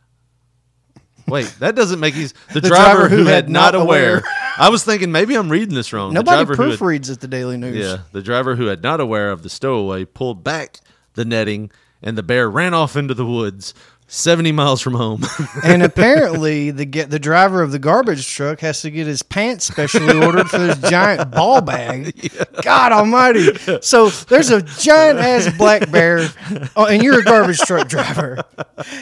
[1.27, 4.23] Wait, that doesn't make he's the, driver, who, had, not aware.
[4.59, 6.11] I was thinking maybe I'm reading this wrong.
[6.13, 7.77] The Nobody driver who had- proofreads at the Daily News.
[7.77, 10.81] yeah, the driver who had not aware of the stowaway pulled back
[11.15, 11.71] the netting,
[12.03, 13.75] and the bear ran off into the woods,
[14.11, 15.23] seventy miles from home.
[15.65, 19.65] and apparently, the get the driver of the garbage truck has to get his pants
[19.65, 22.31] specially ordered for this giant ball bag.
[22.63, 23.55] God Almighty!
[23.81, 26.29] So there's a giant ass black bear,
[26.77, 28.43] oh, and you're a garbage truck driver,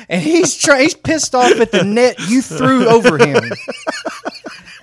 [0.09, 3.43] and he's try- he's pissed off at the net you threw over him.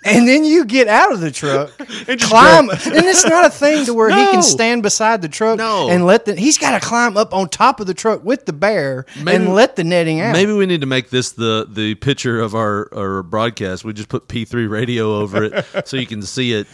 [0.05, 1.71] And then you get out of the truck,
[2.07, 5.57] and climb, and it's not a thing to where he can stand beside the truck
[5.57, 5.89] No.
[5.89, 6.35] and let the.
[6.35, 9.53] He's got to climb up on top of the truck with the bear Maybe- and
[9.55, 10.33] let the netting out.
[10.33, 13.83] Maybe we need to make this the the picture of our our broadcast.
[13.83, 16.67] We just put P three radio over it so you can see it.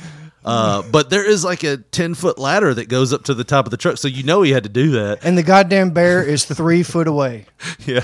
[0.43, 3.65] Uh, but there is like a ten foot ladder that goes up to the top
[3.67, 5.23] of the truck, so you know he had to do that.
[5.23, 7.45] and the goddamn bear is three foot away.
[7.85, 8.03] Yeah,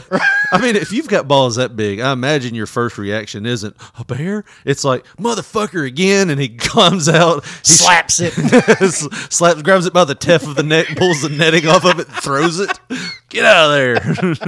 [0.51, 4.03] I mean, if you've got balls that big, I imagine your first reaction isn't a
[4.03, 4.43] bear.
[4.65, 8.31] It's like motherfucker again, and he comes out, he Slaps it.
[9.31, 12.07] slaps, grabs it by the teff of the neck, pulls the netting off of it,
[12.07, 12.79] throws it.
[13.29, 14.39] Get out of there!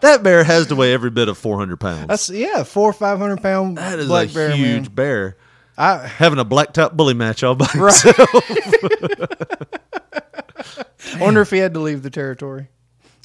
[0.00, 2.06] that bear has to weigh every bit of four hundred pounds.
[2.08, 4.94] That's yeah, four or five hundred pound That is black a bear huge man.
[4.94, 5.36] bear.
[5.78, 8.18] I Having a blacktop bully match all by himself.
[11.20, 12.68] wonder if he had to leave the territory.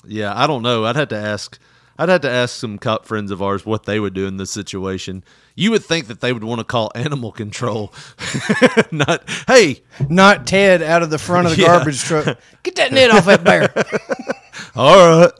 [0.05, 0.85] yeah, I don't know.
[0.85, 1.59] I'd have to ask.
[1.97, 4.51] I'd have to ask some cop friends of ours what they would do in this
[4.51, 5.23] situation.
[5.55, 7.93] You would think that they would want to call animal control,
[8.91, 11.67] not hey, Not Ted out of the front of the Yeah.
[11.67, 12.37] garbage truck.
[12.63, 13.71] Get that net off that bear.
[14.75, 15.31] all right,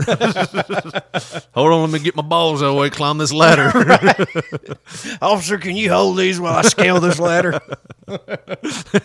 [1.56, 3.72] hold on, let me get my balls out of the way, climb this ladder.
[5.22, 7.60] Officer, can you hold these while I scale this ladder?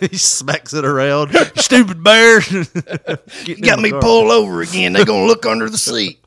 [0.00, 1.34] he smacks it around.
[1.56, 2.40] Stupid bear!
[3.62, 4.92] Got me pulled over again.
[4.92, 6.20] They gonna look under the seat.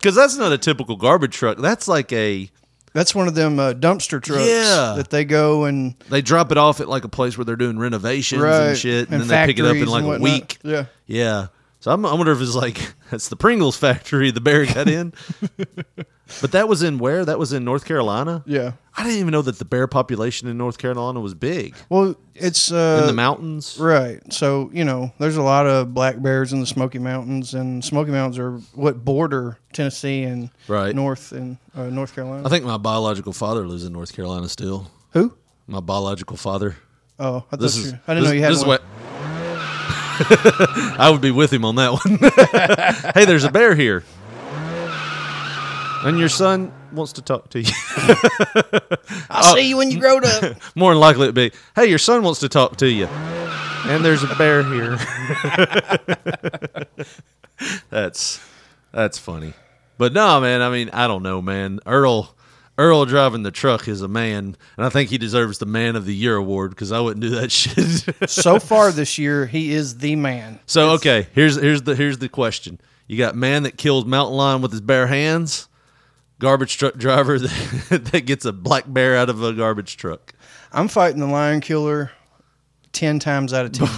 [0.00, 1.58] Because that's not a typical garbage truck.
[1.58, 2.50] That's like a
[2.92, 4.94] That's one of them uh, dumpster trucks Yeah.
[4.96, 7.78] that they go and They drop it off at like a place where they're doing
[7.78, 10.58] renovations Right, and shit, and, and then they pick it up in like a week.
[10.62, 10.86] Yeah.
[11.06, 11.46] yeah.
[11.80, 12.78] So I'm, I wonder if it's like
[13.10, 15.12] that's the Pringles factory the bear got in.
[16.40, 17.24] but that was in where?
[17.24, 18.42] That was in North Carolina.
[18.46, 18.72] yeah.
[18.96, 22.70] I didn't even know that the bear population in North Carolina was big Well, it's
[22.70, 23.78] uh, in the mountains.
[23.80, 24.20] Right.
[24.32, 28.10] So, you know, there's a lot of black bears in the Smoky Mountains, and Smoky
[28.10, 30.94] Mountains are what border Tennessee and Right.
[30.94, 32.46] North and uh, North Carolina.
[32.46, 34.90] I think my biological father lives in North Carolina still.
[35.12, 35.32] Who?
[35.66, 36.76] My biological father.
[37.18, 37.92] Oh, I, thought This you, is.
[38.06, 38.68] I didn't this- know you had this is one.
[38.80, 38.82] what-
[40.98, 43.12] I would be with him on that one.
[43.14, 44.04] hey, there's a bear here,
[46.04, 47.72] and your son wants to talk to you.
[49.30, 49.54] I'll Oh.
[49.54, 50.56] see you when you grow up.
[50.74, 54.22] More than likely, it'd be, "Hey, your son wants to talk to you," and there's
[54.22, 54.98] a bear here.
[57.90, 58.40] that's
[58.92, 59.54] that's funny,
[59.98, 60.62] but no, man.
[60.62, 61.80] I mean, I don't know, man.
[61.86, 62.34] Earl.
[62.80, 66.06] Earl driving the truck is a man, and I think he deserves the Man of
[66.06, 68.30] the Year award because I wouldn't do that shit.
[68.30, 70.60] so far this year, he is the man.
[70.64, 72.80] So okay, here's here's the here's the question.
[73.06, 75.68] You got man that kills mountain lion with his bare hands,
[76.38, 80.32] garbage truck driver that, that gets a black bear out of a garbage truck.
[80.72, 82.12] I'm fighting the lion killer
[82.92, 83.88] 10 times out of 10.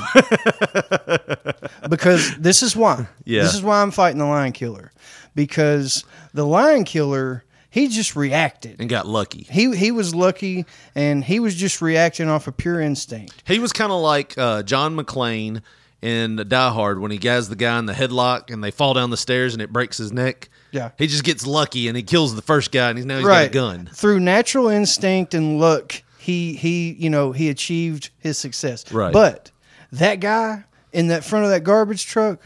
[1.90, 3.06] because this is why.
[3.24, 3.42] Yeah.
[3.42, 4.92] This is why I'm fighting the lion killer.
[5.34, 6.04] Because
[6.34, 8.80] the lion killer, he just reacted.
[8.80, 9.46] And got lucky.
[9.50, 13.42] He he was lucky and he was just reacting off of pure instinct.
[13.46, 15.62] He was kind of like uh, John McClane
[16.02, 19.08] in Die Hard when he has the guy in the headlock and they fall down
[19.08, 20.50] the stairs and it breaks his neck.
[20.70, 20.90] Yeah.
[20.98, 23.46] He just gets lucky and he kills the first guy and he's now he's got
[23.46, 23.88] a gun.
[23.94, 28.92] Through natural instinct and luck, he he you know, he achieved his success.
[28.92, 29.14] Right.
[29.14, 29.50] But
[29.92, 32.40] that guy in that front of that garbage truck,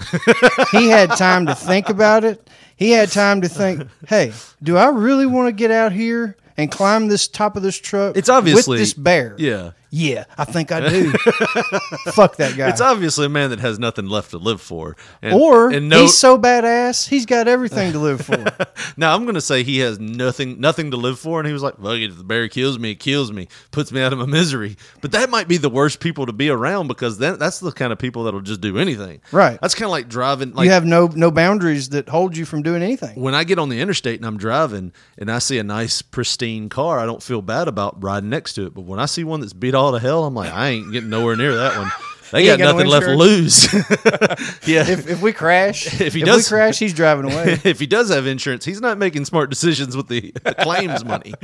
[0.70, 2.48] he had time to think about it.
[2.76, 4.32] He had time to think, "Hey,
[4.62, 8.16] do I really want to get out here and climb this top of this truck
[8.16, 9.70] It's obviously with this bear?" Yeah.
[9.90, 11.12] Yeah, I think I do.
[12.12, 12.68] Fuck that guy.
[12.68, 14.96] It's obviously a man that has nothing left to live for.
[15.22, 18.44] And, or and no, he's so badass, he's got everything to live for.
[18.98, 21.76] Now I'm gonna say he has nothing nothing to live for, and he was like,
[21.76, 24.26] "Fuck it, if the bear kills me, it kills me, puts me out of my
[24.26, 27.72] misery." But that might be the worst people to be around because then that's the
[27.72, 29.20] kind of people that'll just do anything.
[29.32, 29.58] Right.
[29.60, 30.52] That's kind of like driving.
[30.54, 33.20] Like you have no no boundaries that hold you from doing anything.
[33.20, 36.68] when I get on the interstate and I'm driving and I see a nice pristine
[36.68, 38.74] car, I don't feel bad about riding next to it.
[38.74, 41.10] But when I see one that's beat all to hell, I'm like, I ain't getting
[41.10, 41.90] nowhere near that one.
[42.32, 43.72] They He got got no nothing left to lose.
[44.66, 44.88] yeah.
[44.88, 47.60] If, if we crash, If he if does- we crash, he's driving away.
[47.62, 51.34] if he does have insurance, he's not making smart decisions with the claims money.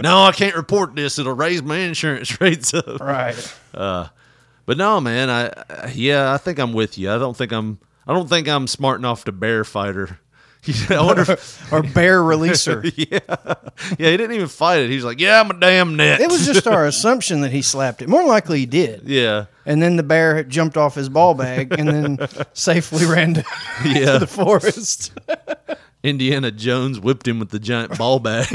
[0.00, 3.00] no, I can't report this; it'll raise my insurance rates up.
[3.00, 3.54] Right.
[3.72, 4.08] Uh,
[4.66, 5.30] but no, man.
[5.30, 7.10] I, I yeah, I think I'm with you.
[7.10, 7.78] I don't think I'm.
[8.06, 10.18] I don't think I'm smart enough to bear fighter.
[10.90, 12.82] I wonder if, or bear releaser.
[12.96, 13.20] yeah,
[13.98, 14.10] yeah.
[14.10, 14.90] He didn't even fight it.
[14.90, 16.20] He's like, yeah, I'm a damn net.
[16.20, 18.08] It was just our assumption that he slapped it.
[18.08, 19.02] More likely, he did.
[19.08, 19.46] yeah.
[19.64, 23.44] And then the bear jumped off his ball bag and then safely ran to,
[23.84, 24.12] Yeah.
[24.14, 25.12] to the forest.
[26.02, 28.46] Indiana Jones whipped him with the giant ball bag.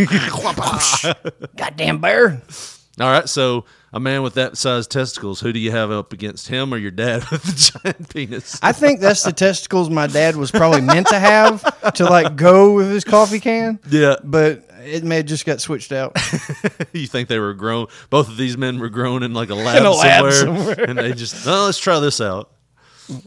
[1.55, 2.41] Goddamn bear.
[2.99, 6.47] All right, so a man with that size testicles, who do you have up against
[6.47, 8.59] him or your dad with the giant penis?
[8.61, 12.73] I think that's the testicles my dad was probably meant to have to like go
[12.75, 13.79] with his coffee can.
[13.89, 14.17] Yeah.
[14.23, 16.17] But it may have just got switched out.
[16.93, 17.87] you think they were grown?
[18.09, 20.31] Both of these men were grown in like a lab, a lab somewhere,
[20.75, 20.89] somewhere.
[20.89, 22.51] and they just, oh, let's try this out.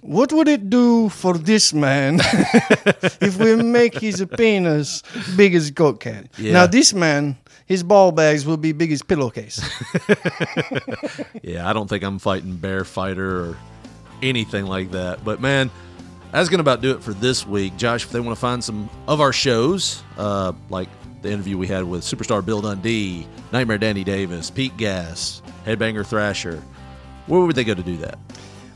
[0.01, 2.19] What would it do for this man
[3.21, 5.03] if we make his penis
[5.37, 6.31] big as a can?
[6.39, 6.53] Yeah.
[6.53, 7.37] Now this man,
[7.67, 9.61] his ball bags will be big as pillowcase.
[11.43, 13.57] Yeah, I don't think I'm fighting bear fighter or
[14.21, 15.25] anything like that.
[15.25, 15.71] But man,
[16.33, 17.77] that's gonna about do it for this week.
[17.77, 20.89] Josh, if they want to find some of our shows, uh, like
[21.23, 26.63] the interview we had with superstar Bill Dundee, Nightmare Danny Davis, Pete Gas, Headbanger Thrasher,
[27.27, 28.19] where would they go to do that?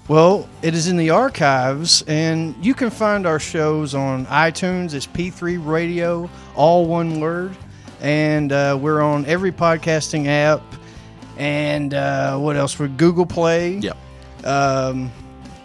[0.06, 4.94] Well, it is in the archives, and you can find our shows on iTunes.
[4.94, 7.56] It's P3 Radio, all one word.
[8.00, 10.62] And uh, we're on every podcasting app.
[11.36, 12.78] And uh, what else?
[12.78, 13.76] We're Google Play.
[13.78, 13.96] Yep.
[14.44, 15.10] Um,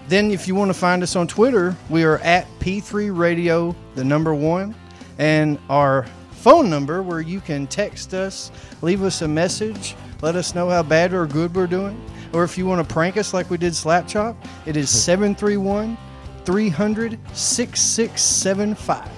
[0.07, 4.03] then, if you want to find us on Twitter, we are at P3 Radio, the
[4.03, 4.75] number one.
[5.17, 10.53] And our phone number, where you can text us, leave us a message, let us
[10.53, 11.99] know how bad or good we're doing.
[12.33, 15.97] Or if you want to prank us like we did Slap Chop, it is 731
[16.43, 19.09] 300 6675.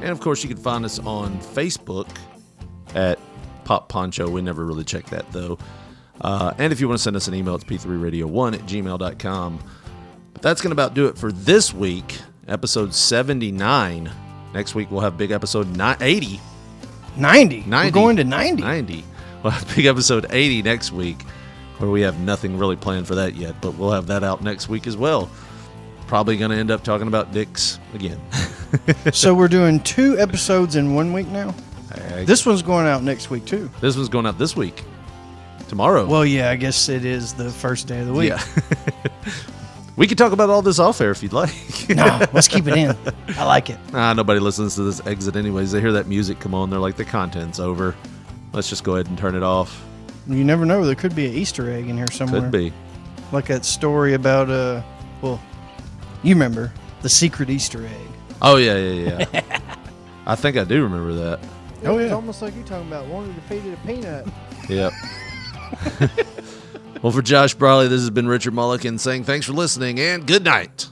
[0.00, 2.08] And of course, you can find us on Facebook
[2.94, 3.18] at
[3.64, 4.28] Pop Poncho.
[4.28, 5.58] We never really check that though.
[6.20, 9.60] Uh, and if you want to send us an email, it's p3radio1 at gmail.com.
[10.32, 12.18] But that's going to about do it for this week,
[12.48, 14.10] episode 79.
[14.54, 16.40] Next week, we'll have big episode ni- 80.
[17.16, 17.64] 90.
[17.66, 17.74] 90.
[17.74, 18.62] We're going to 90.
[18.62, 19.04] 90.
[19.42, 21.22] We'll have big episode 80 next week,
[21.78, 24.68] where we have nothing really planned for that yet, but we'll have that out next
[24.68, 25.30] week as well.
[26.06, 28.20] Probably going to end up talking about dicks again.
[29.12, 31.54] so we're doing two episodes in one week now.
[31.94, 33.70] I- This one's going out next week too.
[33.80, 34.84] This one's going out this week.
[35.68, 36.06] Tomorrow.
[36.06, 38.30] Well, yeah, I guess it is the first day of the week.
[38.30, 38.42] Yeah.
[39.96, 41.52] we could talk about all this off air if you'd like.
[41.90, 42.96] no, let's keep it in.
[43.36, 43.78] I like it.
[43.92, 45.72] Ah, nobody listens to this exit anyways.
[45.72, 47.94] They hear that music come on, they're like, the content's over.
[48.54, 49.84] Let's just go ahead and turn it off.
[50.26, 50.84] You never know.
[50.86, 52.42] There could be an Easter egg in here somewhere.
[52.42, 52.72] Could be.
[53.32, 54.82] Like that story about uh,
[55.20, 55.40] well,
[56.22, 56.72] you remember
[57.02, 58.08] the secret Easter egg.
[58.40, 59.60] Oh yeah, yeah, yeah.
[60.26, 61.40] I think I do remember that.
[61.84, 62.14] Oh, It's yeah.
[62.14, 64.26] almost like you're talking about wanting to feed it a peanut.
[64.68, 64.92] Yep.
[67.02, 70.44] well, for Josh Brawley, this has been Richard Mulligan saying thanks for listening and good
[70.44, 70.88] night.